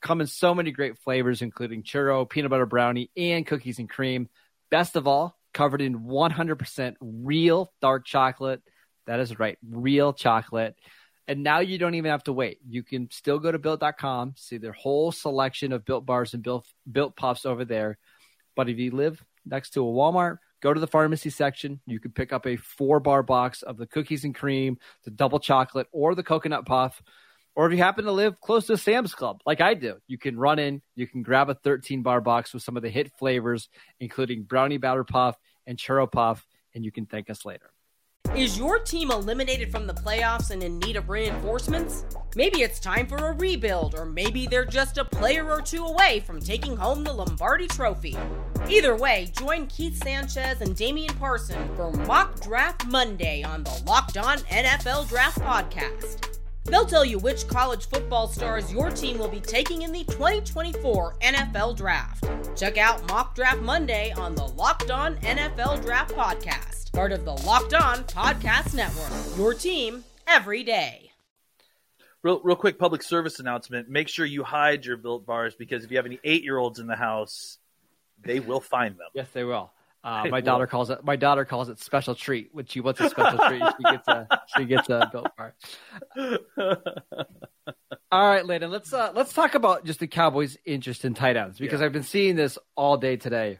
Come 0.00 0.20
in 0.20 0.26
so 0.26 0.54
many 0.54 0.70
great 0.70 0.98
flavors, 0.98 1.42
including 1.42 1.82
churro, 1.82 2.28
peanut 2.28 2.50
butter 2.50 2.66
brownie, 2.66 3.10
and 3.16 3.46
cookies 3.46 3.78
and 3.78 3.88
cream. 3.88 4.28
Best 4.70 4.96
of 4.96 5.08
all, 5.08 5.36
covered 5.52 5.80
in 5.80 6.00
100% 6.00 6.94
real 7.00 7.72
dark 7.80 8.04
chocolate. 8.06 8.62
That 9.06 9.20
is 9.20 9.38
right, 9.38 9.58
real 9.68 10.12
chocolate. 10.12 10.76
And 11.26 11.42
now 11.42 11.58
you 11.60 11.76
don't 11.76 11.94
even 11.94 12.10
have 12.10 12.24
to 12.24 12.32
wait. 12.32 12.58
You 12.66 12.82
can 12.82 13.10
still 13.10 13.38
go 13.38 13.52
to 13.52 13.58
built.com, 13.58 14.34
see 14.36 14.56
their 14.56 14.72
whole 14.72 15.12
selection 15.12 15.72
of 15.72 15.84
built 15.84 16.06
bars 16.06 16.32
and 16.32 16.42
built, 16.42 16.66
built 16.90 17.16
puffs 17.16 17.44
over 17.44 17.66
there. 17.66 17.98
But 18.56 18.70
if 18.70 18.78
you 18.78 18.90
live 18.92 19.22
next 19.44 19.70
to 19.70 19.86
a 19.86 19.92
Walmart, 19.92 20.38
go 20.62 20.72
to 20.72 20.80
the 20.80 20.86
pharmacy 20.86 21.30
section. 21.30 21.80
You 21.86 22.00
can 22.00 22.12
pick 22.12 22.32
up 22.32 22.46
a 22.46 22.56
four 22.56 22.98
bar 22.98 23.22
box 23.22 23.62
of 23.62 23.76
the 23.76 23.86
cookies 23.86 24.24
and 24.24 24.34
cream, 24.34 24.78
the 25.04 25.10
double 25.10 25.38
chocolate, 25.38 25.86
or 25.92 26.14
the 26.14 26.22
coconut 26.22 26.64
puff. 26.64 27.02
Or 27.58 27.66
if 27.66 27.72
you 27.72 27.82
happen 27.82 28.04
to 28.04 28.12
live 28.12 28.40
close 28.40 28.68
to 28.68 28.76
Sam's 28.76 29.16
Club, 29.16 29.40
like 29.44 29.60
I 29.60 29.74
do, 29.74 29.96
you 30.06 30.16
can 30.16 30.38
run 30.38 30.60
in, 30.60 30.80
you 30.94 31.08
can 31.08 31.24
grab 31.24 31.50
a 31.50 31.54
13 31.54 32.04
bar 32.04 32.20
box 32.20 32.54
with 32.54 32.62
some 32.62 32.76
of 32.76 32.84
the 32.84 32.88
hit 32.88 33.10
flavors, 33.18 33.68
including 33.98 34.44
brownie 34.44 34.78
batter 34.78 35.02
puff 35.02 35.36
and 35.66 35.76
churro 35.76 36.08
puff, 36.10 36.46
and 36.72 36.84
you 36.84 36.92
can 36.92 37.04
thank 37.04 37.28
us 37.28 37.44
later. 37.44 37.72
Is 38.36 38.56
your 38.56 38.78
team 38.78 39.10
eliminated 39.10 39.72
from 39.72 39.88
the 39.88 39.92
playoffs 39.92 40.52
and 40.52 40.62
in 40.62 40.78
need 40.78 40.94
of 40.94 41.08
reinforcements? 41.08 42.04
Maybe 42.36 42.62
it's 42.62 42.78
time 42.78 43.08
for 43.08 43.16
a 43.16 43.32
rebuild, 43.32 43.96
or 43.96 44.04
maybe 44.04 44.46
they're 44.46 44.64
just 44.64 44.96
a 44.96 45.04
player 45.04 45.50
or 45.50 45.60
two 45.60 45.84
away 45.84 46.22
from 46.24 46.38
taking 46.38 46.76
home 46.76 47.02
the 47.02 47.12
Lombardi 47.12 47.66
Trophy. 47.66 48.16
Either 48.68 48.94
way, 48.94 49.32
join 49.36 49.66
Keith 49.66 50.00
Sanchez 50.04 50.60
and 50.60 50.76
Damian 50.76 51.16
Parson 51.16 51.68
for 51.74 51.90
Mock 51.90 52.40
Draft 52.40 52.86
Monday 52.86 53.42
on 53.42 53.64
the 53.64 53.82
Locked 53.84 54.16
On 54.16 54.38
NFL 54.38 55.08
Draft 55.08 55.40
Podcast. 55.40 56.37
They'll 56.64 56.84
tell 56.84 57.04
you 57.04 57.18
which 57.18 57.48
college 57.48 57.88
football 57.88 58.28
stars 58.28 58.72
your 58.72 58.90
team 58.90 59.18
will 59.18 59.28
be 59.28 59.40
taking 59.40 59.82
in 59.82 59.92
the 59.92 60.04
2024 60.04 61.16
NFL 61.22 61.76
Draft. 61.76 62.28
Check 62.56 62.76
out 62.76 63.06
Mock 63.08 63.34
Draft 63.34 63.60
Monday 63.60 64.12
on 64.12 64.34
the 64.34 64.44
Locked 64.46 64.90
On 64.90 65.16
NFL 65.18 65.82
Draft 65.82 66.14
Podcast, 66.14 66.92
part 66.92 67.12
of 67.12 67.24
the 67.24 67.32
Locked 67.32 67.74
On 67.74 68.04
Podcast 68.04 68.74
Network. 68.74 69.38
Your 69.38 69.54
team 69.54 70.04
every 70.26 70.62
day. 70.62 71.10
Real, 72.22 72.40
real 72.42 72.56
quick 72.56 72.78
public 72.78 73.02
service 73.02 73.38
announcement. 73.38 73.88
Make 73.88 74.08
sure 74.08 74.26
you 74.26 74.42
hide 74.42 74.84
your 74.84 74.96
built 74.96 75.24
bars 75.24 75.54
because 75.54 75.84
if 75.84 75.90
you 75.90 75.96
have 75.96 76.06
any 76.06 76.18
eight 76.24 76.42
year 76.42 76.58
olds 76.58 76.80
in 76.80 76.86
the 76.86 76.96
house, 76.96 77.58
they 78.20 78.40
will 78.40 78.60
find 78.60 78.96
them. 78.96 79.06
Yes, 79.14 79.28
they 79.32 79.44
will. 79.44 79.70
Uh, 80.04 80.26
my 80.30 80.40
daughter 80.40 80.66
calls 80.66 80.90
it. 80.90 81.04
My 81.04 81.16
daughter 81.16 81.44
calls 81.44 81.68
it 81.68 81.80
special 81.80 82.14
treat. 82.14 82.50
When 82.52 82.66
she 82.66 82.80
wants 82.80 83.00
a 83.00 83.10
special 83.10 83.38
treat, 83.38 83.62
she 83.76 83.82
gets 83.82 84.08
a 84.08 84.28
she 84.56 84.64
gets 84.64 84.88
a 84.88 85.08
built 85.10 85.28
bar. 85.36 85.54
All 88.10 88.28
right, 88.28 88.46
Landon. 88.46 88.70
Let's 88.70 88.92
uh, 88.92 89.12
let's 89.14 89.32
talk 89.32 89.54
about 89.54 89.84
just 89.84 90.00
the 90.00 90.06
Cowboys' 90.06 90.56
interest 90.64 91.04
in 91.04 91.14
tight 91.14 91.36
ends 91.36 91.58
because 91.58 91.80
yeah. 91.80 91.86
I've 91.86 91.92
been 91.92 92.04
seeing 92.04 92.36
this 92.36 92.58
all 92.76 92.96
day 92.96 93.16
today. 93.16 93.58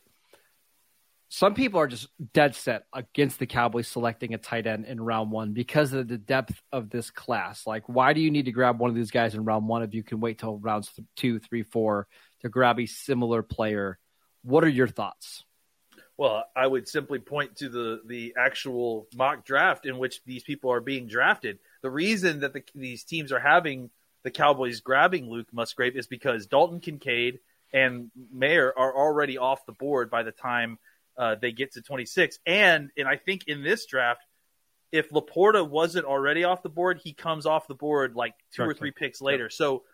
Some 1.31 1.53
people 1.53 1.81
are 1.81 1.87
just 1.87 2.09
dead 2.33 2.55
set 2.55 2.85
against 2.95 3.39
the 3.39 3.47
Cowboys 3.47 3.87
selecting 3.87 4.33
a 4.33 4.39
tight 4.39 4.67
end 4.67 4.87
in 4.87 4.99
round 4.99 5.31
one 5.31 5.53
because 5.53 5.93
of 5.93 6.09
the 6.09 6.17
depth 6.17 6.59
of 6.73 6.89
this 6.89 7.11
class. 7.11 7.67
Like, 7.67 7.87
why 7.87 8.15
do 8.15 8.23
you 8.23 8.31
need 8.31 8.47
to 8.47 8.53
grab 8.53 8.79
one 8.79 8.89
of 8.89 8.97
these 8.97 9.11
guys 9.11 9.35
in 9.35 9.45
round 9.45 9.69
one 9.69 9.83
if 9.83 9.93
you 9.93 10.03
can 10.03 10.21
wait 10.21 10.39
till 10.39 10.57
rounds 10.59 10.91
two, 11.17 11.39
three, 11.39 11.65
four 11.65 12.07
to 12.41 12.49
grab 12.49 12.81
a 12.81 12.87
similar 12.87 13.43
player? 13.43 13.99
What 14.43 14.65
are 14.65 14.69
your 14.69 14.89
thoughts? 14.89 15.45
Well, 16.19 16.45
I 16.57 16.67
would 16.67 16.89
simply 16.89 17.21
point 17.21 17.57
to 17.59 17.69
the 17.69 18.03
the 18.05 18.35
actual 18.37 19.07
mock 19.15 19.47
draft 19.47 19.87
in 19.87 19.99
which 19.99 20.23
these 20.25 20.43
people 20.43 20.73
are 20.73 20.81
being 20.81 21.07
drafted. 21.07 21.61
The 21.81 21.91
reason 21.91 22.41
that 22.41 22.53
the, 22.53 22.65
these 22.75 23.05
teams 23.05 23.31
are 23.31 23.39
having 23.39 23.91
the 24.25 24.33
Cowboys 24.33 24.81
grabbing 24.81 25.31
Luke 25.31 25.47
Musgrave 25.53 25.97
is 25.97 26.09
because 26.09 26.47
Dalton 26.47 26.81
Kincaid 26.81 27.39
and 27.73 28.11
Mayer 28.33 28.75
are 28.77 28.97
already 28.97 29.39
off 29.39 29.65
the 29.65 29.73
board 29.73 30.11
by 30.11 30.25
the 30.25 30.33
time 30.33 30.79
uh, 31.17 31.37
they 31.41 31.53
get 31.53 31.75
to 31.75 31.83
26. 31.83 32.41
And 32.45 32.91
and 32.97 33.07
I 33.07 33.15
think 33.15 33.45
in 33.47 33.63
this 33.63 33.87
draft, 33.87 34.23
if 34.91 35.11
Laporta 35.11 35.69
wasn't 35.69 36.05
already 36.05 36.43
off 36.43 36.65
the 36.65 36.69
board, 36.69 37.01
he 37.03 37.13
comes 37.13 37.47
off 37.47 37.69
the 37.69 37.77
board 37.77 38.17
like 38.17 38.35
two 38.53 38.63
or 38.63 38.75
three 38.75 38.91
picks 38.91 39.21
later. 39.21 39.51
So 39.51 39.85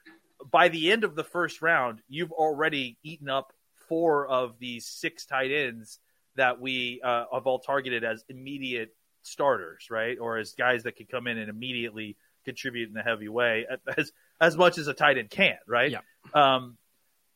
by 0.51 0.69
the 0.69 0.91
end 0.91 1.05
of 1.05 1.17
the 1.17 1.25
first 1.25 1.61
round, 1.61 2.01
you've 2.09 2.33
already 2.33 2.97
eaten 3.03 3.29
up 3.29 3.53
four 3.89 4.27
of 4.27 4.59
these 4.59 4.87
six 4.87 5.27
tight 5.27 5.53
ends 5.53 5.99
that 6.37 6.61
we 6.61 7.01
uh, 7.05 7.25
have 7.33 7.47
all 7.47 7.59
targeted 7.59 8.05
as 8.05 8.25
immediate 8.29 8.95
starters, 9.23 9.89
right? 9.91 10.19
Or 10.19 10.39
as 10.39 10.53
guys 10.53 10.85
that 10.85 10.97
could 10.97 11.11
come 11.11 11.27
in 11.27 11.39
and 11.39 11.49
immediately 11.49 12.17
contribute 12.45 12.91
in 12.91 12.97
a 12.97 13.03
heavy 13.03 13.29
way, 13.29 13.67
as 13.97 14.13
as 14.41 14.57
much 14.57 14.79
as 14.79 14.89
a 14.89 14.95
tight 14.95 15.19
end 15.19 15.31
can, 15.31 15.57
right? 15.67 15.91
Yeah. 15.91 16.01
Um, 16.35 16.77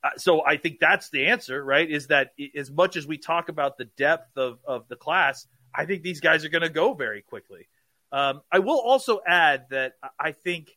uh, 0.02 0.10
so 0.16 0.44
I 0.44 0.56
think 0.58 0.78
that's 0.80 1.10
the 1.10 1.26
answer, 1.26 1.62
right? 1.62 1.90
Is 1.90 2.08
that 2.08 2.32
as 2.56 2.70
much 2.70 2.96
as 2.96 3.06
we 3.06 3.18
talk 3.18 3.48
about 3.48 3.78
the 3.78 3.86
depth 3.96 4.36
of 4.36 4.58
of 4.64 4.88
the 4.88 4.96
class, 4.96 5.46
I 5.74 5.86
think 5.86 6.02
these 6.02 6.20
guys 6.20 6.44
are 6.44 6.48
going 6.48 6.62
to 6.62 6.68
go 6.68 6.94
very 6.94 7.22
quickly. 7.22 7.68
Um, 8.12 8.42
I 8.50 8.60
will 8.60 8.80
also 8.80 9.20
add 9.26 9.66
that 9.70 9.94
I 10.18 10.32
think 10.32 10.76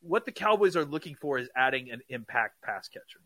what 0.00 0.24
the 0.24 0.32
Cowboys 0.32 0.76
are 0.76 0.84
looking 0.84 1.14
for 1.14 1.38
is 1.38 1.48
adding 1.56 1.90
an 1.90 2.00
impact 2.08 2.62
pass 2.62 2.88
catcher. 2.88 3.20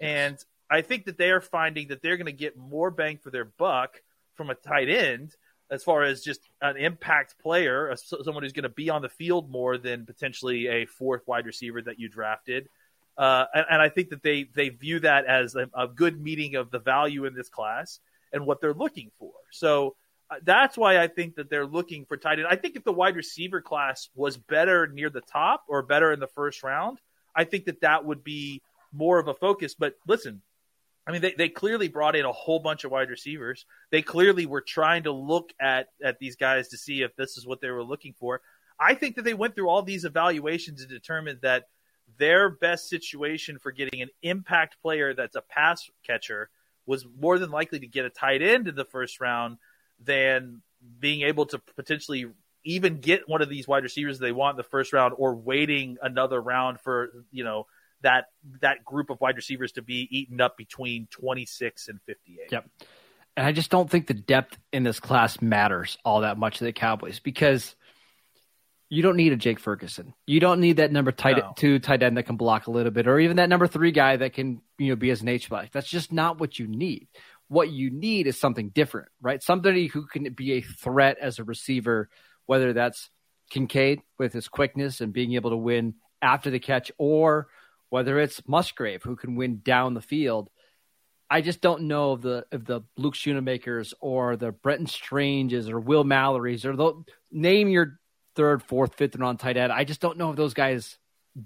And 0.00 0.38
I 0.70 0.82
think 0.82 1.06
that 1.06 1.18
they 1.18 1.30
are 1.30 1.40
finding 1.40 1.88
that 1.88 2.02
they're 2.02 2.16
going 2.16 2.26
to 2.26 2.32
get 2.32 2.56
more 2.56 2.90
bang 2.90 3.18
for 3.18 3.30
their 3.30 3.44
buck 3.44 4.02
from 4.34 4.50
a 4.50 4.54
tight 4.54 4.88
end 4.88 5.34
as 5.70 5.84
far 5.84 6.02
as 6.02 6.22
just 6.22 6.40
an 6.62 6.76
impact 6.76 7.38
player, 7.42 7.94
someone 7.96 8.42
who's 8.42 8.52
going 8.52 8.62
to 8.62 8.68
be 8.68 8.88
on 8.88 9.02
the 9.02 9.08
field 9.08 9.50
more 9.50 9.76
than 9.76 10.06
potentially 10.06 10.66
a 10.66 10.86
fourth 10.86 11.26
wide 11.26 11.46
receiver 11.46 11.82
that 11.82 11.98
you 11.98 12.08
drafted. 12.08 12.68
Uh, 13.16 13.44
and, 13.52 13.66
and, 13.70 13.82
I 13.82 13.88
think 13.88 14.10
that 14.10 14.22
they 14.22 14.48
they 14.54 14.68
view 14.68 15.00
that 15.00 15.26
as 15.26 15.56
a, 15.56 15.68
a, 15.74 15.88
good 15.88 16.22
meeting 16.22 16.54
of 16.54 16.70
the 16.70 16.78
value 16.78 17.24
in 17.24 17.34
this 17.34 17.48
class 17.48 17.98
and 18.32 18.46
what 18.46 18.60
they're 18.60 18.72
looking 18.72 19.10
for. 19.18 19.32
So 19.50 19.96
uh, 20.30 20.36
that's 20.44 20.76
why 20.76 21.02
I 21.02 21.08
think 21.08 21.34
that 21.34 21.50
they're 21.50 21.66
looking 21.66 22.04
for 22.04 22.16
tight 22.16 22.38
end. 22.38 22.46
I 22.48 22.54
think 22.54 22.76
if 22.76 22.84
the 22.84 22.92
wide 22.92 23.16
receiver 23.16 23.60
class 23.60 24.08
was 24.14 24.36
better 24.36 24.86
near 24.86 25.10
the 25.10 25.20
top 25.20 25.64
or 25.68 25.82
better 25.82 26.12
in 26.12 26.20
the 26.20 26.28
first 26.28 26.62
round, 26.62 27.00
I 27.34 27.42
think 27.42 27.64
that 27.64 27.80
that 27.80 28.04
would 28.04 28.22
be 28.22 28.62
more 28.92 29.18
of 29.18 29.26
a 29.26 29.34
focus. 29.34 29.74
But 29.74 29.94
listen, 30.06 30.40
I 31.08 31.12
mean, 31.12 31.22
they, 31.22 31.32
they 31.32 31.48
clearly 31.48 31.88
brought 31.88 32.16
in 32.16 32.26
a 32.26 32.32
whole 32.32 32.60
bunch 32.60 32.84
of 32.84 32.90
wide 32.90 33.08
receivers. 33.08 33.64
They 33.90 34.02
clearly 34.02 34.44
were 34.44 34.60
trying 34.60 35.04
to 35.04 35.12
look 35.12 35.54
at, 35.58 35.88
at 36.04 36.18
these 36.18 36.36
guys 36.36 36.68
to 36.68 36.76
see 36.76 37.00
if 37.00 37.16
this 37.16 37.38
is 37.38 37.46
what 37.46 37.62
they 37.62 37.70
were 37.70 37.82
looking 37.82 38.12
for. 38.12 38.42
I 38.78 38.92
think 38.94 39.16
that 39.16 39.22
they 39.22 39.32
went 39.32 39.54
through 39.54 39.70
all 39.70 39.82
these 39.82 40.04
evaluations 40.04 40.82
and 40.82 40.90
determined 40.90 41.40
that 41.40 41.64
their 42.18 42.50
best 42.50 42.90
situation 42.90 43.58
for 43.58 43.72
getting 43.72 44.02
an 44.02 44.10
impact 44.22 44.76
player 44.82 45.14
that's 45.14 45.34
a 45.34 45.40
pass 45.40 45.90
catcher 46.06 46.50
was 46.84 47.06
more 47.18 47.38
than 47.38 47.50
likely 47.50 47.80
to 47.80 47.86
get 47.86 48.04
a 48.04 48.10
tight 48.10 48.42
end 48.42 48.68
in 48.68 48.74
the 48.74 48.84
first 48.84 49.18
round 49.18 49.56
than 49.98 50.60
being 51.00 51.22
able 51.22 51.46
to 51.46 51.58
potentially 51.74 52.26
even 52.64 53.00
get 53.00 53.26
one 53.26 53.40
of 53.40 53.48
these 53.48 53.66
wide 53.66 53.82
receivers 53.82 54.18
they 54.18 54.32
want 54.32 54.54
in 54.54 54.58
the 54.58 54.62
first 54.62 54.92
round 54.92 55.14
or 55.16 55.34
waiting 55.34 55.96
another 56.02 56.40
round 56.40 56.78
for, 56.80 57.10
you 57.30 57.44
know, 57.44 57.66
that 58.02 58.26
that 58.60 58.84
group 58.84 59.10
of 59.10 59.20
wide 59.20 59.36
receivers 59.36 59.72
to 59.72 59.82
be 59.82 60.08
eaten 60.10 60.40
up 60.40 60.56
between 60.56 61.08
26 61.10 61.88
and 61.88 62.00
58. 62.06 62.52
Yep. 62.52 62.66
And 63.36 63.46
I 63.46 63.52
just 63.52 63.70
don't 63.70 63.88
think 63.88 64.06
the 64.06 64.14
depth 64.14 64.58
in 64.72 64.82
this 64.82 64.98
class 64.98 65.40
matters 65.40 65.96
all 66.04 66.22
that 66.22 66.38
much 66.38 66.58
to 66.58 66.64
the 66.64 66.72
Cowboys 66.72 67.20
because 67.20 67.76
you 68.90 69.02
don't 69.02 69.16
need 69.16 69.32
a 69.32 69.36
Jake 69.36 69.60
Ferguson. 69.60 70.14
You 70.26 70.40
don't 70.40 70.60
need 70.60 70.78
that 70.78 70.92
number 70.92 71.12
tight 71.12 71.36
no. 71.36 71.52
two 71.56 71.78
tight 71.78 72.02
end 72.02 72.16
that 72.16 72.24
can 72.24 72.36
block 72.36 72.66
a 72.66 72.70
little 72.70 72.90
bit, 72.90 73.06
or 73.06 73.18
even 73.18 73.36
that 73.36 73.48
number 73.48 73.66
three 73.66 73.92
guy 73.92 74.16
that 74.16 74.32
can 74.32 74.62
you 74.78 74.88
know 74.88 74.96
be 74.96 75.10
as 75.10 75.22
an 75.22 75.28
H 75.28 75.50
back. 75.50 75.72
That's 75.72 75.88
just 75.88 76.12
not 76.12 76.40
what 76.40 76.58
you 76.58 76.66
need. 76.66 77.08
What 77.48 77.70
you 77.70 77.90
need 77.90 78.26
is 78.26 78.38
something 78.38 78.70
different, 78.70 79.08
right? 79.20 79.42
Somebody 79.42 79.86
who 79.86 80.06
can 80.06 80.32
be 80.32 80.54
a 80.54 80.62
threat 80.62 81.18
as 81.20 81.38
a 81.38 81.44
receiver, 81.44 82.08
whether 82.46 82.72
that's 82.72 83.10
Kincaid 83.50 84.00
with 84.18 84.32
his 84.32 84.48
quickness 84.48 85.00
and 85.00 85.12
being 85.12 85.34
able 85.34 85.50
to 85.50 85.56
win 85.56 85.94
after 86.22 86.50
the 86.50 86.58
catch, 86.58 86.90
or 86.98 87.48
whether 87.90 88.18
it's 88.18 88.46
Musgrave 88.46 89.02
who 89.02 89.16
can 89.16 89.36
win 89.36 89.60
down 89.62 89.94
the 89.94 90.00
field. 90.00 90.50
I 91.30 91.40
just 91.40 91.60
don't 91.60 91.82
know 91.82 92.14
if 92.14 92.22
the 92.22 92.46
if 92.50 92.64
the 92.64 92.82
Luke 92.96 93.14
Schoonmakers 93.14 93.92
or 94.00 94.36
the 94.36 94.52
Brenton 94.52 94.86
Stranges 94.86 95.68
or 95.68 95.78
Will 95.78 96.04
Mallory's 96.04 96.64
or 96.64 96.74
the 96.74 97.04
name 97.30 97.68
your 97.68 97.98
third, 98.34 98.62
fourth, 98.62 98.94
fifth 98.94 99.16
round 99.16 99.40
tight 99.40 99.56
end. 99.56 99.72
I 99.72 99.84
just 99.84 100.00
don't 100.00 100.16
know 100.16 100.30
if 100.30 100.36
those 100.36 100.54
guys 100.54 100.96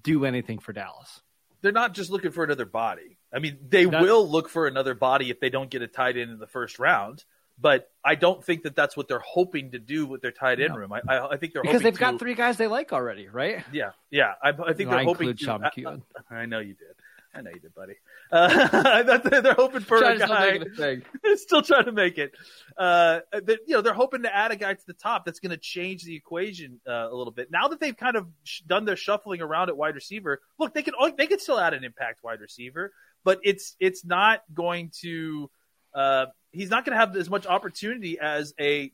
do 0.02 0.24
anything 0.24 0.59
for 0.59 0.72
Dallas. 0.72 1.20
They're 1.62 1.72
not 1.72 1.94
just 1.94 2.11
looking 2.11 2.33
for 2.33 2.44
another 2.44 2.66
body. 2.66 3.18
I 3.33 3.38
mean, 3.38 3.59
they 3.68 3.87
not, 3.87 4.02
will 4.02 4.28
look 4.28 4.48
for 4.48 4.66
another 4.66 4.94
body 4.94 5.31
if 5.31 5.40
they 5.40 5.48
don't 5.48 5.70
get 5.70 5.83
a 5.83 5.87
tight 5.87 6.16
end 6.16 6.31
in 6.31 6.38
the 6.38 6.46
first 6.46 6.78
round. 6.78 7.24
But 7.62 7.88
I 8.05 8.16
don't 8.16 8.44
think 8.44 8.64
that 8.64 8.75
that's 8.75 8.96
what 8.96 9.07
they're 9.07 9.20
hoping 9.20 9.70
to 9.70 9.79
do 9.79 10.05
with 10.05 10.20
their 10.20 10.33
tight 10.33 10.61
end 10.61 10.70
no. 10.70 10.81
room. 10.81 10.92
I, 10.92 11.01
I, 11.09 11.31
I, 11.31 11.37
think 11.37 11.53
they're 11.53 11.62
because 11.62 11.83
they've 11.83 11.94
to, 11.94 12.01
got 12.01 12.18
three 12.18 12.35
guys 12.35 12.57
they 12.57 12.66
like 12.66 12.92
already, 12.92 13.29
right? 13.29 13.64
Yeah, 13.72 13.92
yeah. 14.11 14.33
I, 14.42 14.48
I 14.48 14.72
think 14.72 14.90
they're 14.90 14.98
I 14.98 15.05
hoping. 15.05 15.35
To, 15.35 15.42
Sean 15.42 15.61
McKeon. 15.62 16.03
I, 16.31 16.46
know 16.46 16.59
you 16.59 16.75
did. 16.75 16.96
I 17.33 17.40
know 17.40 17.51
you 17.55 17.61
did, 17.61 17.75
buddy. 17.75 17.94
Uh, 18.33 19.03
they're 19.42 19.53
hoping 19.53 19.83
for 19.83 19.98
a 19.98 20.16
guy. 20.16 20.59
Still, 20.59 21.37
still 21.37 21.61
trying 21.61 21.85
to 21.85 21.92
make 21.92 22.16
it. 22.16 22.33
Uh, 22.79 23.20
you 23.46 23.75
know, 23.75 23.83
they're 23.83 23.92
hoping 23.92 24.22
to 24.22 24.35
add 24.35 24.53
a 24.53 24.57
guy 24.57 24.72
to 24.72 24.87
the 24.87 24.94
top 24.94 25.27
that's 25.27 25.38
going 25.38 25.51
to 25.51 25.59
change 25.59 26.03
the 26.05 26.16
equation 26.16 26.81
uh, 26.88 27.09
a 27.11 27.14
little 27.14 27.31
bit. 27.31 27.51
Now 27.51 27.68
that 27.68 27.79
they've 27.79 27.94
kind 27.94 28.16
of 28.16 28.27
done 28.66 28.87
their 28.87 28.96
shuffling 28.96 29.42
around 29.42 29.68
at 29.68 29.77
wide 29.77 29.94
receiver, 29.94 30.40
look, 30.59 30.72
they 30.72 30.81
can 30.81 30.94
they 31.18 31.27
can 31.27 31.40
still 31.40 31.61
add 31.61 31.75
an 31.75 31.85
impact 31.85 32.25
wide 32.25 32.40
receiver, 32.40 32.90
but 33.22 33.38
it's 33.42 33.77
it's 33.79 34.03
not 34.03 34.40
going 34.55 34.90
to. 35.03 35.51
Uh, 35.94 36.26
he's 36.52 36.70
not 36.70 36.85
going 36.85 36.96
to 36.96 37.00
have 37.00 37.16
as 37.16 37.28
much 37.28 37.46
opportunity 37.46 38.18
as 38.18 38.55
a 38.61 38.92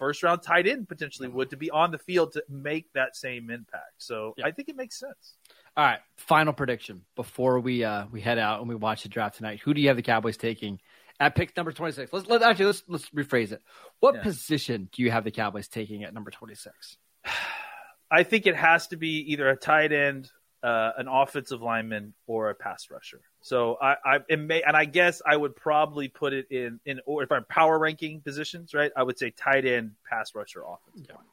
first 0.00 0.22
round 0.22 0.42
tight 0.42 0.66
end 0.66 0.88
potentially 0.88 1.28
would 1.28 1.50
to 1.50 1.56
be 1.56 1.70
on 1.70 1.90
the 1.90 1.98
field 1.98 2.32
to 2.32 2.42
make 2.48 2.90
that 2.94 3.14
same 3.14 3.50
impact. 3.50 3.94
So 3.98 4.34
I 4.42 4.50
think 4.50 4.68
it 4.68 4.76
makes 4.76 4.98
sense. 4.98 5.34
All 5.76 5.84
right, 5.84 6.00
final 6.16 6.52
prediction 6.52 7.04
before 7.14 7.60
we 7.60 7.84
uh, 7.84 8.06
we 8.10 8.20
head 8.20 8.38
out 8.38 8.60
and 8.60 8.68
we 8.68 8.74
watch 8.74 9.04
the 9.04 9.08
draft 9.08 9.36
tonight. 9.36 9.60
Who 9.64 9.72
do 9.72 9.80
you 9.80 9.88
have 9.88 9.96
the 9.96 10.02
Cowboys 10.02 10.36
taking 10.36 10.80
at 11.20 11.36
pick 11.36 11.56
number 11.56 11.70
twenty 11.70 11.92
six? 11.92 12.12
Let's 12.12 12.28
let 12.28 12.42
actually 12.42 12.66
let's 12.66 12.82
let's 12.88 13.10
rephrase 13.10 13.52
it. 13.52 13.62
What 14.00 14.16
yeah. 14.16 14.22
position 14.22 14.88
do 14.90 15.02
you 15.02 15.10
have 15.12 15.22
the 15.22 15.30
Cowboys 15.30 15.68
taking 15.68 16.02
at 16.02 16.12
number 16.12 16.30
twenty 16.30 16.56
six? 16.56 16.96
I 18.10 18.24
think 18.24 18.46
it 18.46 18.56
has 18.56 18.88
to 18.88 18.96
be 18.96 19.32
either 19.32 19.48
a 19.48 19.56
tight 19.56 19.92
end, 19.92 20.28
uh, 20.62 20.92
an 20.98 21.08
offensive 21.08 21.62
lineman, 21.62 22.14
or 22.26 22.50
a 22.50 22.54
pass 22.54 22.90
rusher. 22.90 23.20
So 23.40 23.78
I, 23.80 23.96
I 24.04 24.18
it 24.28 24.38
may, 24.38 24.62
and 24.62 24.76
I 24.76 24.84
guess 24.84 25.22
I 25.24 25.36
would 25.36 25.56
probably 25.56 26.08
put 26.08 26.32
it 26.32 26.50
in 26.50 26.80
in 26.84 27.00
or 27.06 27.22
if 27.22 27.32
I'm 27.32 27.44
power 27.44 27.78
ranking 27.78 28.20
positions, 28.20 28.74
right? 28.74 28.92
I 28.96 29.02
would 29.02 29.18
say 29.18 29.30
tight 29.30 29.64
end, 29.64 29.92
pass 30.08 30.34
rusher, 30.34 30.62
offensive 30.62 31.06
yeah. 31.08 31.16
line. 31.16 31.24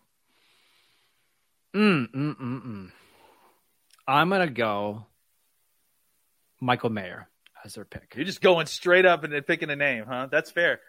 Mm, 1.76 2.12
mm, 2.12 2.38
mm, 2.38 2.66
mm. 2.66 2.92
I'm 4.08 4.30
gonna 4.30 4.50
go 4.50 5.06
Michael 6.62 6.90
Mayer 6.90 7.28
as 7.66 7.76
their 7.76 7.86
pick. 7.86 8.14
You're 8.16 8.26
just 8.26 8.42
going 8.42 8.68
straight 8.68 9.06
up 9.06 9.24
and 9.24 9.34
then 9.34 9.44
picking 9.44 9.70
a 9.70 9.76
name, 9.76 10.06
huh? 10.08 10.28
That's 10.32 10.50
fair. 10.50 10.80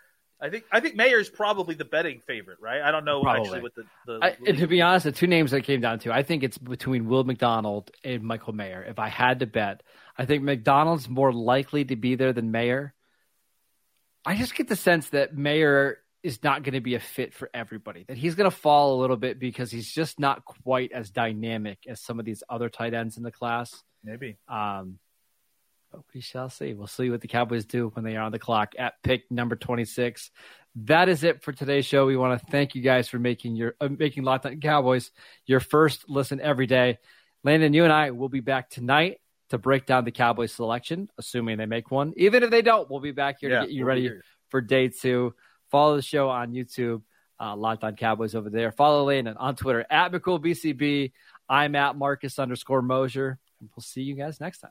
I 0.40 0.50
think 0.50 0.64
I 0.70 0.80
think 0.80 0.94
Mayer's 0.94 1.28
probably 1.28 1.74
the 1.74 1.84
betting 1.84 2.22
favorite, 2.26 2.58
right? 2.60 2.80
I 2.80 2.92
don't 2.92 3.04
know 3.04 3.22
probably. 3.22 3.42
actually 3.42 3.60
what 3.62 3.74
the, 3.74 3.84
the 4.06 4.18
I, 4.22 4.36
and 4.46 4.58
to 4.58 4.66
be 4.68 4.80
honest, 4.80 5.04
the 5.04 5.12
two 5.12 5.26
names 5.26 5.50
that 5.50 5.62
came 5.62 5.80
down 5.80 5.98
to, 6.00 6.12
I 6.12 6.22
think 6.22 6.44
it's 6.44 6.58
between 6.58 7.08
Will 7.08 7.24
McDonald 7.24 7.90
and 8.04 8.22
Michael 8.22 8.52
Mayer. 8.52 8.84
If 8.88 8.98
I 8.98 9.08
had 9.08 9.40
to 9.40 9.46
bet, 9.46 9.82
I 10.16 10.26
think 10.26 10.44
McDonald's 10.44 11.08
more 11.08 11.32
likely 11.32 11.84
to 11.86 11.96
be 11.96 12.14
there 12.14 12.32
than 12.32 12.52
Mayer. 12.52 12.94
I 14.24 14.36
just 14.36 14.54
get 14.54 14.68
the 14.68 14.76
sense 14.76 15.08
that 15.10 15.36
Mayer 15.36 15.98
is 16.22 16.42
not 16.42 16.62
going 16.62 16.74
to 16.74 16.80
be 16.80 16.94
a 16.94 17.00
fit 17.00 17.34
for 17.34 17.50
everybody. 17.52 18.04
That 18.06 18.16
he's 18.16 18.34
going 18.34 18.50
to 18.50 18.56
fall 18.56 18.98
a 18.98 19.00
little 19.00 19.16
bit 19.16 19.38
because 19.40 19.70
he's 19.70 19.92
just 19.92 20.20
not 20.20 20.44
quite 20.44 20.92
as 20.92 21.10
dynamic 21.10 21.78
as 21.88 22.00
some 22.00 22.18
of 22.20 22.24
these 22.24 22.42
other 22.48 22.68
tight 22.68 22.94
ends 22.94 23.16
in 23.16 23.22
the 23.22 23.32
class. 23.32 23.82
Maybe. 24.04 24.36
Um, 24.48 24.98
but 25.90 26.02
we 26.14 26.20
shall 26.20 26.50
see. 26.50 26.74
We'll 26.74 26.86
see 26.86 27.10
what 27.10 27.20
the 27.20 27.28
Cowboys 27.28 27.64
do 27.64 27.90
when 27.94 28.04
they 28.04 28.16
are 28.16 28.22
on 28.22 28.32
the 28.32 28.38
clock 28.38 28.74
at 28.78 29.02
pick 29.02 29.30
number 29.30 29.56
26. 29.56 30.30
That 30.84 31.08
is 31.08 31.24
it 31.24 31.42
for 31.42 31.52
today's 31.52 31.86
show. 31.86 32.06
We 32.06 32.16
want 32.16 32.40
to 32.40 32.46
thank 32.46 32.74
you 32.74 32.82
guys 32.82 33.08
for 33.08 33.18
making 33.18 33.56
your 33.56 33.74
uh, 33.80 33.88
making 33.88 34.24
Locked 34.24 34.46
On 34.46 34.60
Cowboys 34.60 35.10
your 35.46 35.60
first 35.60 36.08
listen 36.08 36.40
every 36.40 36.66
day. 36.66 36.98
Landon, 37.44 37.72
you 37.72 37.84
and 37.84 37.92
I 37.92 38.10
will 38.10 38.28
be 38.28 38.40
back 38.40 38.70
tonight 38.70 39.20
to 39.50 39.58
break 39.58 39.86
down 39.86 40.04
the 40.04 40.12
Cowboys 40.12 40.52
selection, 40.52 41.08
assuming 41.18 41.56
they 41.56 41.66
make 41.66 41.90
one. 41.90 42.12
Even 42.16 42.42
if 42.42 42.50
they 42.50 42.62
don't, 42.62 42.90
we'll 42.90 43.00
be 43.00 43.12
back 43.12 43.38
here 43.40 43.50
yeah, 43.50 43.60
to 43.60 43.66
get 43.66 43.72
you 43.72 43.84
we'll 43.84 43.94
ready 43.94 44.10
for 44.48 44.60
day 44.60 44.88
two. 44.88 45.34
Follow 45.70 45.96
the 45.96 46.02
show 46.02 46.28
on 46.28 46.52
YouTube, 46.52 47.02
uh, 47.40 47.56
Locked 47.56 47.84
On 47.84 47.96
Cowboys 47.96 48.34
over 48.34 48.50
there. 48.50 48.72
Follow 48.72 49.04
Landon 49.04 49.36
on 49.36 49.56
Twitter 49.56 49.86
at 49.90 50.12
McCoolBCB. 50.12 51.12
I'm 51.48 51.74
at 51.74 51.96
Marcus 51.96 52.38
underscore 52.38 52.82
Mosher, 52.82 53.38
and 53.60 53.68
we'll 53.74 53.82
see 53.82 54.02
you 54.02 54.14
guys 54.14 54.40
next 54.40 54.58
time. 54.58 54.70